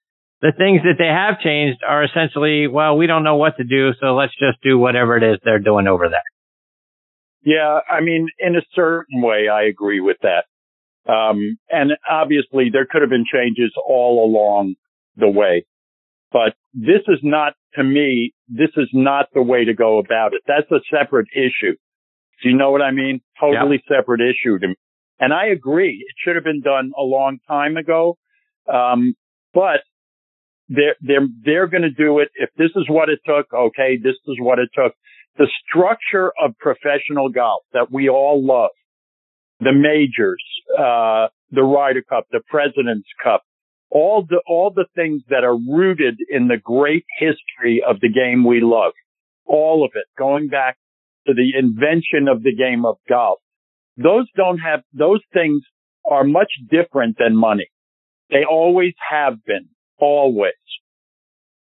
the 0.40 0.52
things 0.56 0.82
that 0.84 0.98
they 0.98 1.10
have 1.10 1.40
changed 1.40 1.80
are 1.86 2.04
essentially, 2.04 2.68
well, 2.68 2.96
we 2.96 3.08
don't 3.08 3.24
know 3.24 3.36
what 3.36 3.56
to 3.56 3.64
do, 3.64 3.90
so 4.00 4.14
let's 4.14 4.34
just 4.38 4.62
do 4.62 4.78
whatever 4.78 5.16
it 5.16 5.24
is 5.24 5.38
they're 5.42 5.58
doing 5.58 5.88
over 5.88 6.08
there. 6.08 6.22
Yeah, 7.46 7.78
I 7.88 8.00
mean, 8.00 8.26
in 8.40 8.56
a 8.56 8.62
certain 8.74 9.22
way, 9.22 9.46
I 9.48 9.62
agree 9.62 10.00
with 10.00 10.16
that. 10.22 10.46
Um, 11.10 11.58
and 11.70 11.92
obviously 12.10 12.70
there 12.72 12.86
could 12.90 13.02
have 13.02 13.10
been 13.10 13.24
changes 13.32 13.72
all 13.86 14.26
along 14.26 14.74
the 15.16 15.28
way, 15.30 15.64
but 16.32 16.54
this 16.74 17.02
is 17.06 17.20
not, 17.22 17.52
to 17.74 17.84
me, 17.84 18.34
this 18.48 18.70
is 18.76 18.88
not 18.92 19.26
the 19.32 19.42
way 19.42 19.64
to 19.64 19.74
go 19.74 19.98
about 19.98 20.34
it. 20.34 20.42
That's 20.48 20.68
a 20.72 20.80
separate 20.90 21.28
issue. 21.32 21.76
Do 22.42 22.48
you 22.48 22.56
know 22.56 22.72
what 22.72 22.82
I 22.82 22.90
mean? 22.90 23.20
Totally 23.40 23.80
yep. 23.88 23.98
separate 24.00 24.20
issue 24.20 24.58
to 24.58 24.68
me. 24.68 24.74
And 25.20 25.32
I 25.32 25.46
agree. 25.46 26.04
It 26.06 26.14
should 26.18 26.34
have 26.34 26.44
been 26.44 26.62
done 26.62 26.90
a 26.98 27.02
long 27.02 27.38
time 27.46 27.76
ago. 27.76 28.18
Um, 28.70 29.14
but 29.54 29.80
they're, 30.68 30.96
they're, 31.00 31.28
they're 31.44 31.66
going 31.68 31.82
to 31.84 31.90
do 31.90 32.18
it. 32.18 32.28
If 32.34 32.50
this 32.58 32.72
is 32.74 32.86
what 32.88 33.08
it 33.08 33.20
took, 33.24 33.46
okay, 33.54 33.96
this 34.02 34.16
is 34.26 34.36
what 34.40 34.58
it 34.58 34.70
took. 34.74 34.94
The 35.38 35.48
structure 35.68 36.32
of 36.42 36.56
professional 36.58 37.28
golf 37.28 37.62
that 37.72 37.92
we 37.92 38.08
all 38.08 38.44
love 38.44 38.70
the 39.60 39.72
majors, 39.72 40.42
uh, 40.78 41.28
the 41.50 41.62
Ryder 41.62 42.02
Cup, 42.02 42.26
the 42.30 42.40
President's 42.48 43.08
Cup, 43.22 43.42
all 43.90 44.26
the, 44.28 44.40
all 44.46 44.70
the 44.74 44.86
things 44.94 45.22
that 45.28 45.44
are 45.44 45.56
rooted 45.56 46.16
in 46.28 46.48
the 46.48 46.58
great 46.62 47.04
history 47.18 47.82
of 47.86 48.00
the 48.00 48.08
game 48.08 48.44
we 48.44 48.60
love. 48.60 48.92
All 49.46 49.84
of 49.84 49.92
it 49.94 50.04
going 50.18 50.48
back 50.48 50.76
to 51.26 51.34
the 51.34 51.52
invention 51.58 52.28
of 52.28 52.42
the 52.42 52.54
game 52.54 52.84
of 52.84 52.96
golf. 53.08 53.38
Those 53.96 54.26
don't 54.36 54.58
have, 54.58 54.82
those 54.92 55.20
things 55.32 55.62
are 56.04 56.24
much 56.24 56.52
different 56.70 57.16
than 57.18 57.36
money. 57.36 57.68
They 58.30 58.44
always 58.48 58.94
have 59.10 59.44
been, 59.44 59.68
always. 59.98 60.52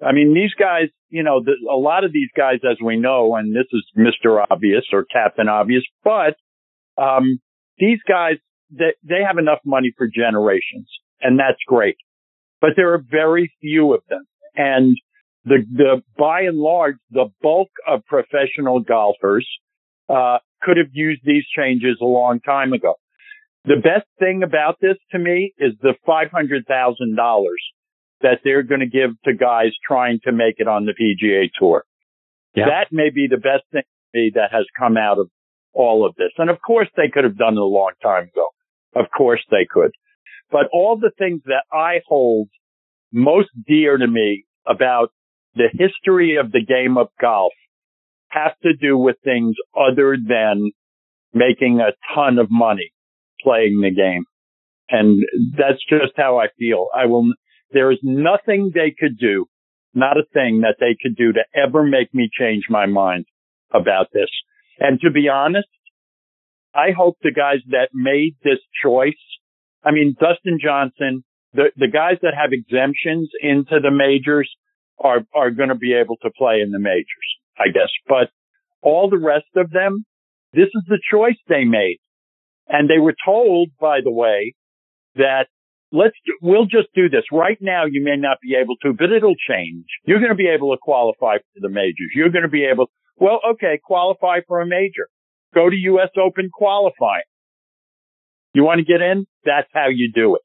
I 0.03 0.12
mean, 0.12 0.34
these 0.34 0.53
guys, 0.60 0.89
you 1.10 1.23
know, 1.23 1.41
the, 1.43 1.53
a 1.71 1.77
lot 1.77 2.03
of 2.03 2.12
these 2.12 2.29
guys, 2.36 2.60
as 2.69 2.77
we 2.84 2.97
know, 2.97 3.36
and 3.36 3.55
this 3.55 3.67
is 3.71 3.86
Mr. 3.97 4.43
Obvious 4.49 4.84
or 4.91 5.05
Captain 5.05 5.47
Obvious, 5.47 5.84
but, 6.03 6.36
um, 6.97 7.39
these 7.77 7.99
guys, 8.08 8.36
they, 8.71 8.93
they 9.03 9.21
have 9.25 9.38
enough 9.38 9.60
money 9.65 9.93
for 9.97 10.08
generations 10.08 10.88
and 11.21 11.39
that's 11.39 11.60
great. 11.65 11.97
But 12.62 12.71
there 12.75 12.93
are 12.93 13.03
very 13.10 13.51
few 13.62 13.93
of 13.93 14.01
them. 14.10 14.25
And 14.55 14.95
the, 15.43 15.58
the, 15.71 16.01
by 16.17 16.41
and 16.41 16.58
large, 16.58 16.95
the 17.12 17.29
bulk 17.41 17.69
of 17.88 18.05
professional 18.05 18.79
golfers, 18.79 19.47
uh, 20.10 20.38
could 20.62 20.77
have 20.77 20.89
used 20.93 21.21
these 21.23 21.43
changes 21.55 21.97
a 22.01 22.05
long 22.05 22.39
time 22.39 22.73
ago. 22.73 22.95
The 23.65 23.77
best 23.77 24.08
thing 24.19 24.43
about 24.43 24.77
this 24.79 24.97
to 25.12 25.19
me 25.19 25.53
is 25.58 25.73
the 25.81 25.93
$500,000 26.08 27.45
that 28.25 28.39
they're 28.43 28.63
going 28.63 28.79
to 28.79 28.88
give 28.88 29.11
to 29.25 29.33
guys 29.33 29.69
trying 29.88 30.19
to 30.23 30.31
make 30.31 30.55
it 30.57 30.67
on 30.67 30.85
the 30.85 30.93
PGA 30.93 31.51
tour. 31.59 31.83
Yeah. 32.55 32.65
That 32.65 32.88
may 32.91 33.11
be 33.13 33.27
the 33.29 33.38
best 33.38 33.65
thing 33.71 33.83
that 34.33 34.49
has 34.51 34.65
come 34.79 34.97
out 34.97 35.19
of 35.19 35.29
all 35.73 36.07
of 36.07 36.15
this. 36.15 36.31
And 36.39 36.49
of 36.49 36.57
course 36.65 36.88
they 36.97 37.09
could 37.13 37.23
have 37.23 37.38
done 37.38 37.53
it 37.53 37.59
a 37.59 37.63
long 37.63 37.91
time 38.01 38.23
ago. 38.23 38.47
Of 38.95 39.05
course 39.15 39.41
they 39.51 39.67
could. 39.69 39.91
But 40.49 40.69
all 40.73 40.97
the 40.97 41.11
things 41.19 41.41
that 41.45 41.65
I 41.71 41.99
hold 42.07 42.47
most 43.11 43.49
dear 43.67 43.95
to 43.95 44.07
me 44.07 44.45
about 44.65 45.09
the 45.53 45.69
history 45.71 46.38
of 46.38 46.51
the 46.51 46.65
game 46.65 46.97
of 46.97 47.09
golf 47.21 47.53
have 48.29 48.57
to 48.63 48.73
do 48.73 48.97
with 48.97 49.17
things 49.23 49.55
other 49.77 50.17
than 50.17 50.71
making 51.33 51.79
a 51.79 51.93
ton 52.15 52.39
of 52.39 52.47
money 52.49 52.91
playing 53.41 53.81
the 53.81 53.91
game. 53.91 54.23
And 54.89 55.23
that's 55.57 55.83
just 55.89 56.13
how 56.15 56.39
I 56.39 56.47
feel. 56.57 56.88
I 56.95 57.05
will, 57.05 57.31
there 57.75 57.91
is 57.91 57.99
nothing 58.01 58.71
they 58.73 58.95
could 58.97 59.19
do, 59.19 59.47
not 59.93 60.17
a 60.17 60.23
thing 60.33 60.61
that 60.61 60.77
they 60.79 60.95
could 60.99 61.17
do 61.17 61.33
to 61.33 61.43
ever 61.53 61.83
make 61.83 62.13
me 62.13 62.29
change 62.31 62.63
my 62.69 62.85
mind 62.85 63.25
about 63.73 64.07
this. 64.13 64.29
And 64.79 64.97
to 65.01 65.11
be 65.11 65.27
honest, 65.27 65.67
I 66.73 66.91
hope 66.97 67.17
the 67.21 67.33
guys 67.33 67.59
that 67.71 67.89
made 67.93 68.38
this 68.43 68.59
choice, 68.81 69.19
I 69.83 69.91
mean, 69.91 70.15
Dustin 70.17 70.57
Johnson, 70.63 71.25
the, 71.53 71.65
the 71.75 71.89
guys 71.91 72.17
that 72.21 72.33
have 72.33 72.53
exemptions 72.53 73.29
into 73.41 73.81
the 73.81 73.91
majors 73.91 74.49
are, 74.97 75.25
are 75.33 75.51
going 75.51 75.69
to 75.69 75.75
be 75.75 75.93
able 75.93 76.15
to 76.23 76.29
play 76.38 76.61
in 76.61 76.71
the 76.71 76.79
majors, 76.79 77.29
I 77.59 77.67
guess. 77.73 77.91
But 78.07 78.29
all 78.81 79.09
the 79.09 79.17
rest 79.17 79.51
of 79.57 79.69
them, 79.71 80.05
this 80.53 80.67
is 80.73 80.83
the 80.88 81.01
choice 81.11 81.38
they 81.49 81.65
made. 81.65 81.99
And 82.69 82.89
they 82.89 82.99
were 82.99 83.15
told, 83.25 83.71
by 83.79 83.99
the 84.01 84.11
way, 84.11 84.55
that 85.15 85.47
let's, 85.95 86.15
we'll 86.41 86.65
just 86.65 86.88
do 86.93 87.10
this. 87.10 87.23
Right 87.31 87.58
now, 87.62 87.86
you 87.86 88.03
may 88.03 88.17
not 88.17 88.38
be 88.41 88.55
able 88.55 88.75
to, 88.84 88.93
but 88.93 89.12
it'll 89.12 89.36
change. 89.49 89.86
You're 90.05 90.19
going 90.19 90.31
to 90.31 90.36
be 90.36 90.47
able 90.47 90.71
to 90.73 90.77
qualify 90.81 91.38
for 91.38 91.60
the 91.62 91.69
majors. 91.69 92.12
You're 92.13 92.29
going 92.29 92.43
to 92.43 92.49
be 92.49 92.65
able, 92.65 92.89
well, 93.17 93.39
okay, 93.53 93.79
qualify 93.84 94.39
for 94.47 94.62
a 94.62 94.67
major. 94.67 95.08
Go 95.53 95.69
to 95.69 95.75
U.S. 95.75 96.10
Open 96.21 96.49
qualifying. 96.51 97.23
You 98.53 98.63
want 98.63 98.79
to 98.79 98.86
get 98.86 99.01
in? 99.01 99.25
That's 99.45 99.67
how 99.73 99.88
you 99.89 100.12
do 100.13 100.36
it. 100.36 100.41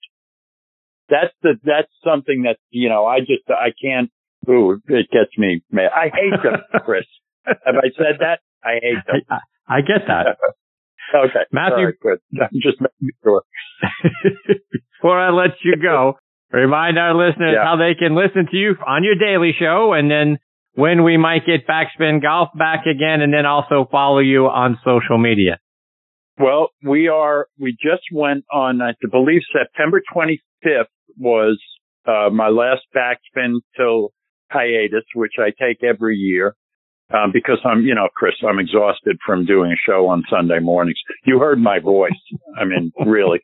That's 1.08 1.34
the, 1.42 1.54
that's 1.64 1.90
something 2.04 2.42
that, 2.42 2.56
you 2.70 2.88
know, 2.88 3.04
I 3.04 3.20
just, 3.20 3.48
I 3.48 3.72
can't, 3.82 4.10
ooh, 4.48 4.80
it 4.86 5.10
gets 5.10 5.36
me 5.36 5.62
mad. 5.70 5.90
I 5.94 6.04
hate 6.04 6.42
them, 6.42 6.60
Chris. 6.84 7.04
Have 7.44 7.74
I 7.76 7.90
said 7.96 8.20
that? 8.20 8.40
I 8.62 8.74
hate 8.74 9.04
them. 9.06 9.22
I, 9.28 9.78
I 9.78 9.80
get 9.80 10.06
that. 10.06 10.36
okay. 11.14 11.44
Matthew. 11.52 11.92
I'm 12.06 12.48
just 12.62 12.80
making 12.80 13.10
sure. 13.22 13.42
Before 15.00 15.18
I 15.18 15.30
let 15.30 15.56
you 15.64 15.76
go, 15.80 16.18
remind 16.52 16.98
our 16.98 17.14
listeners 17.14 17.54
yeah. 17.54 17.64
how 17.64 17.76
they 17.76 17.94
can 17.98 18.14
listen 18.14 18.46
to 18.50 18.56
you 18.56 18.74
on 18.86 19.04
your 19.04 19.14
daily 19.14 19.52
show 19.58 19.92
and 19.94 20.10
then 20.10 20.38
when 20.74 21.04
we 21.04 21.16
might 21.16 21.46
get 21.46 21.66
Backspin 21.66 22.22
Golf 22.22 22.50
back 22.56 22.86
again 22.86 23.20
and 23.20 23.32
then 23.32 23.46
also 23.46 23.88
follow 23.90 24.18
you 24.20 24.46
on 24.46 24.78
social 24.84 25.18
media? 25.18 25.58
Well, 26.38 26.68
we 26.82 27.08
are, 27.08 27.48
we 27.58 27.72
just 27.72 28.04
went 28.12 28.44
on, 28.52 28.80
I 28.80 28.92
believe 29.10 29.42
September 29.52 30.00
25th 30.14 30.84
was, 31.18 31.60
uh, 32.06 32.30
my 32.30 32.48
last 32.48 32.82
backspin 32.96 33.56
till 33.76 34.12
hiatus, 34.50 35.04
which 35.14 35.34
I 35.38 35.50
take 35.50 35.84
every 35.84 36.16
year. 36.16 36.56
Um, 37.12 37.32
because 37.32 37.58
I'm, 37.64 37.82
you 37.82 37.94
know, 37.94 38.08
Chris, 38.14 38.34
I'm 38.46 38.58
exhausted 38.58 39.18
from 39.26 39.44
doing 39.44 39.72
a 39.72 39.90
show 39.90 40.06
on 40.08 40.22
Sunday 40.30 40.60
mornings. 40.60 40.98
You 41.24 41.38
heard 41.40 41.58
my 41.58 41.80
voice. 41.80 42.12
I 42.58 42.64
mean, 42.64 42.92
really. 43.06 43.40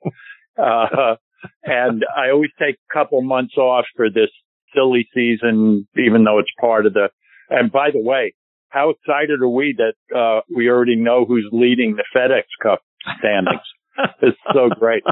Uh, 0.56 1.16
and 1.64 2.04
I 2.16 2.30
always 2.30 2.50
take 2.58 2.76
a 2.76 2.94
couple 2.94 3.20
months 3.22 3.56
off 3.56 3.84
for 3.96 4.08
this 4.08 4.30
silly 4.74 5.08
season, 5.14 5.86
even 5.96 6.24
though 6.24 6.38
it's 6.38 6.50
part 6.60 6.86
of 6.86 6.94
the, 6.94 7.08
and 7.50 7.70
by 7.70 7.90
the 7.92 8.00
way, 8.00 8.34
how 8.68 8.90
excited 8.90 9.40
are 9.40 9.48
we 9.48 9.76
that, 9.78 10.16
uh, 10.16 10.40
we 10.54 10.68
already 10.68 10.96
know 10.96 11.24
who's 11.24 11.48
leading 11.52 11.96
the 11.96 12.04
FedEx 12.14 12.42
Cup 12.62 12.80
standings? 13.18 13.60
it's 14.22 14.38
so 14.52 14.68
great. 14.68 15.02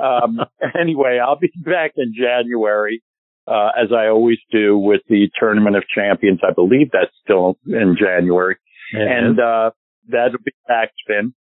Um, 0.00 0.40
anyway, 0.78 1.18
I'll 1.24 1.38
be 1.38 1.52
back 1.56 1.92
in 1.96 2.14
January, 2.14 3.02
uh, 3.46 3.70
as 3.80 3.92
I 3.92 4.08
always 4.08 4.38
do 4.50 4.76
with 4.76 5.02
the 5.08 5.28
Tournament 5.38 5.76
of 5.76 5.84
Champions. 5.94 6.40
I 6.42 6.52
believe 6.52 6.90
that's 6.92 7.14
still 7.22 7.58
in 7.66 7.96
January. 7.98 8.56
and, 8.92 9.40
uh, 9.40 9.70
that'll 10.08 10.38
be 10.44 10.52
backspin. 10.70 11.32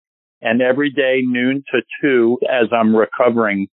And 0.41 0.61
every 0.61 0.89
day, 0.91 1.21
noon 1.23 1.63
to 1.71 1.81
two, 2.01 2.39
as 2.43 2.67
I'm 2.71 2.95
recovering, 2.95 3.67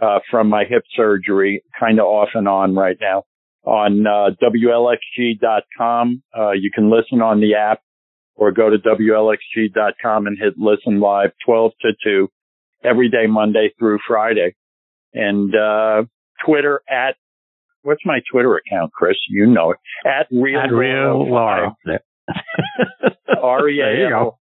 uh, 0.00 0.20
from 0.30 0.48
my 0.48 0.64
hip 0.64 0.82
surgery, 0.94 1.62
kind 1.78 1.98
of 1.98 2.06
off 2.06 2.30
and 2.34 2.48
on 2.48 2.74
right 2.74 2.96
now 3.00 3.24
on, 3.64 4.06
uh, 4.06 4.30
WLXG.com. 4.42 6.22
Uh, 6.36 6.50
you 6.52 6.70
can 6.74 6.90
listen 6.90 7.22
on 7.22 7.40
the 7.40 7.54
app 7.54 7.80
or 8.36 8.52
go 8.52 8.68
to 8.70 8.78
WLXG.com 8.78 10.26
and 10.26 10.38
hit 10.38 10.54
listen 10.58 11.00
live 11.00 11.30
12 11.46 11.72
to 11.82 11.92
2 12.04 12.28
every 12.82 13.08
day, 13.08 13.26
Monday 13.26 13.72
through 13.78 13.98
Friday. 14.06 14.54
And, 15.14 15.54
uh, 15.54 16.04
Twitter 16.44 16.82
at, 16.88 17.16
what's 17.84 18.02
my 18.04 18.20
Twitter 18.30 18.56
account, 18.56 18.92
Chris? 18.92 19.16
You 19.28 19.46
know 19.46 19.70
it. 19.72 19.78
At 20.06 20.26
Real, 20.30 20.60
at 20.60 20.72
real 20.72 21.30
Laro. 21.30 21.76
R-E-A-L-L-A-R-O 23.42 24.38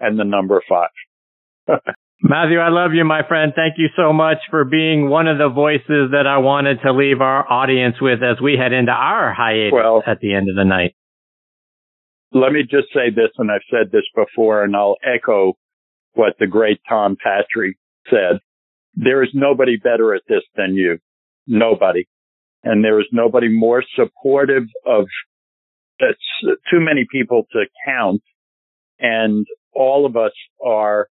and 0.00 0.18
the 0.18 0.24
number 0.24 0.62
five. 0.68 0.88
Matthew, 2.24 2.58
I 2.58 2.68
love 2.68 2.92
you, 2.94 3.04
my 3.04 3.22
friend. 3.26 3.52
Thank 3.54 3.74
you 3.78 3.88
so 3.96 4.12
much 4.12 4.38
for 4.48 4.64
being 4.64 5.08
one 5.08 5.26
of 5.26 5.38
the 5.38 5.48
voices 5.48 6.12
that 6.12 6.24
I 6.26 6.38
wanted 6.38 6.78
to 6.84 6.92
leave 6.92 7.20
our 7.20 7.50
audience 7.50 7.96
with 8.00 8.22
as 8.22 8.40
we 8.40 8.56
head 8.56 8.72
into 8.72 8.92
our 8.92 9.34
hiatus 9.34 9.72
well, 9.72 10.04
at 10.06 10.20
the 10.20 10.32
end 10.34 10.48
of 10.48 10.54
the 10.54 10.64
night. 10.64 10.94
Let 12.32 12.52
me 12.52 12.62
just 12.62 12.92
say 12.94 13.10
this, 13.10 13.30
and 13.38 13.50
I've 13.50 13.66
said 13.68 13.90
this 13.90 14.04
before, 14.14 14.62
and 14.62 14.76
I'll 14.76 14.96
echo 15.02 15.54
what 16.14 16.34
the 16.38 16.46
great 16.46 16.80
Tom 16.88 17.16
Patri 17.22 17.76
said. 18.08 18.38
There 18.94 19.22
is 19.24 19.30
nobody 19.34 19.76
better 19.76 20.14
at 20.14 20.22
this 20.28 20.42
than 20.54 20.74
you. 20.74 20.98
Nobody. 21.46 22.06
And 22.64 22.84
there 22.84 23.00
is 23.00 23.06
nobody 23.12 23.48
more 23.48 23.82
supportive 23.96 24.64
of 24.86 25.06
that's 25.98 26.62
too 26.70 26.80
many 26.80 27.06
people 27.10 27.46
to 27.52 27.64
count. 27.86 28.22
And 28.98 29.46
all 29.74 30.06
of 30.06 30.16
us 30.16 30.32
are 30.64 31.08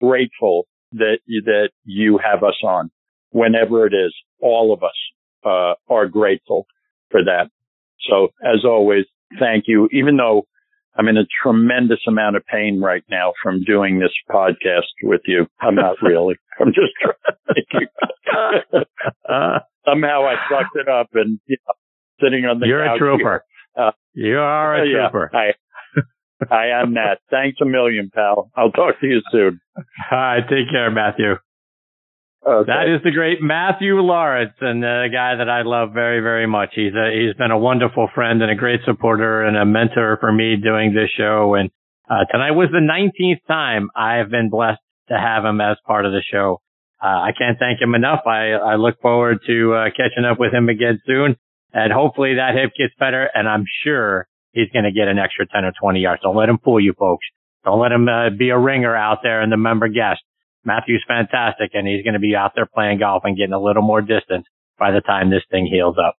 grateful 0.00 0.66
that, 0.92 1.18
that 1.26 1.70
you 1.84 2.18
have 2.18 2.42
us 2.42 2.60
on 2.62 2.90
whenever 3.30 3.86
it 3.86 3.94
is. 3.94 4.14
All 4.40 4.72
of 4.72 4.82
us, 4.82 4.90
uh, 5.44 5.74
are 5.88 6.06
grateful 6.06 6.66
for 7.10 7.24
that. 7.24 7.50
So 8.08 8.28
as 8.44 8.64
always, 8.64 9.04
thank 9.38 9.64
you. 9.66 9.88
Even 9.92 10.16
though 10.16 10.46
I'm 10.94 11.08
in 11.08 11.16
a 11.16 11.26
tremendous 11.42 12.00
amount 12.06 12.36
of 12.36 12.44
pain 12.46 12.80
right 12.80 13.02
now 13.10 13.32
from 13.42 13.64
doing 13.64 13.98
this 13.98 14.12
podcast 14.30 14.82
with 15.02 15.22
you. 15.26 15.46
I'm 15.60 15.74
not 15.74 15.96
really. 16.02 16.36
I'm 16.60 16.72
just 16.72 16.92
trying. 18.26 19.60
Somehow 19.84 20.26
I 20.26 20.34
sucked 20.48 20.76
it 20.76 20.88
up 20.88 21.08
and 21.14 21.40
you 21.46 21.56
know, 21.66 21.74
sitting 22.24 22.44
on 22.44 22.60
the 22.60 22.66
You're 22.66 22.84
couch 22.84 22.96
a 22.96 22.98
trooper. 22.98 23.44
Uh, 23.78 23.90
you 24.14 24.38
are 24.38 24.82
a 24.82 24.86
yeah, 24.86 25.08
trooper. 25.08 25.30
I, 25.34 25.52
I 26.50 26.80
am 26.80 26.94
that. 26.94 27.18
Thanks 27.30 27.58
a 27.60 27.64
million, 27.64 28.10
pal. 28.14 28.50
I'll 28.56 28.70
talk 28.70 29.00
to 29.00 29.06
you 29.06 29.20
soon. 29.30 29.60
All 29.76 29.84
right. 30.18 30.42
Take 30.42 30.70
care, 30.70 30.90
Matthew. 30.90 31.34
Okay. 32.44 32.66
That 32.66 32.92
is 32.92 33.00
the 33.04 33.12
great 33.12 33.40
Matthew 33.40 33.94
Laurance, 34.00 34.54
and 34.60 34.84
a 34.84 35.06
guy 35.08 35.36
that 35.36 35.48
I 35.48 35.62
love 35.62 35.92
very, 35.94 36.20
very 36.20 36.46
much. 36.46 36.70
He's 36.74 36.92
a, 36.92 37.10
he's 37.14 37.36
been 37.36 37.52
a 37.52 37.58
wonderful 37.58 38.08
friend 38.14 38.42
and 38.42 38.50
a 38.50 38.56
great 38.56 38.80
supporter 38.84 39.44
and 39.44 39.56
a 39.56 39.64
mentor 39.64 40.18
for 40.20 40.32
me 40.32 40.56
doing 40.56 40.92
this 40.92 41.08
show. 41.16 41.54
And 41.54 41.70
uh, 42.10 42.24
tonight 42.32 42.50
was 42.50 42.68
the 42.72 42.80
19th 42.80 43.46
time 43.46 43.90
I 43.94 44.16
have 44.16 44.28
been 44.28 44.50
blessed 44.50 44.80
to 45.08 45.14
have 45.14 45.44
him 45.44 45.60
as 45.60 45.76
part 45.86 46.04
of 46.04 46.10
the 46.10 46.22
show. 46.28 46.60
Uh, 47.02 47.06
I 47.06 47.30
can't 47.36 47.58
thank 47.58 47.80
him 47.80 47.94
enough. 47.96 48.20
I, 48.26 48.52
I 48.52 48.76
look 48.76 49.00
forward 49.00 49.38
to 49.46 49.74
uh, 49.74 49.84
catching 49.90 50.24
up 50.24 50.38
with 50.38 50.54
him 50.54 50.68
again 50.68 51.00
soon. 51.04 51.36
And 51.72 51.92
hopefully 51.92 52.34
that 52.36 52.54
hip 52.54 52.72
gets 52.78 52.94
better. 52.98 53.28
And 53.34 53.48
I'm 53.48 53.64
sure 53.82 54.28
he's 54.52 54.70
going 54.72 54.84
to 54.84 54.92
get 54.92 55.08
an 55.08 55.18
extra 55.18 55.46
10 55.46 55.64
or 55.64 55.72
20 55.80 56.00
yards. 56.00 56.22
Don't 56.22 56.36
let 56.36 56.48
him 56.48 56.58
fool 56.62 56.80
you 56.80 56.94
folks. 56.96 57.26
Don't 57.64 57.80
let 57.80 57.90
him 57.90 58.08
uh, 58.08 58.30
be 58.30 58.50
a 58.50 58.58
ringer 58.58 58.94
out 58.94 59.18
there 59.22 59.40
and 59.40 59.50
the 59.50 59.56
member 59.56 59.88
guest. 59.88 60.20
Matthew's 60.64 61.04
fantastic 61.08 61.70
and 61.74 61.88
he's 61.88 62.04
going 62.04 62.14
to 62.14 62.20
be 62.20 62.36
out 62.36 62.52
there 62.54 62.66
playing 62.72 63.00
golf 63.00 63.24
and 63.24 63.36
getting 63.36 63.52
a 63.52 63.60
little 63.60 63.82
more 63.82 64.00
distance 64.00 64.46
by 64.78 64.92
the 64.92 65.00
time 65.00 65.30
this 65.30 65.42
thing 65.50 65.66
heals 65.66 65.96
up. 65.98 66.14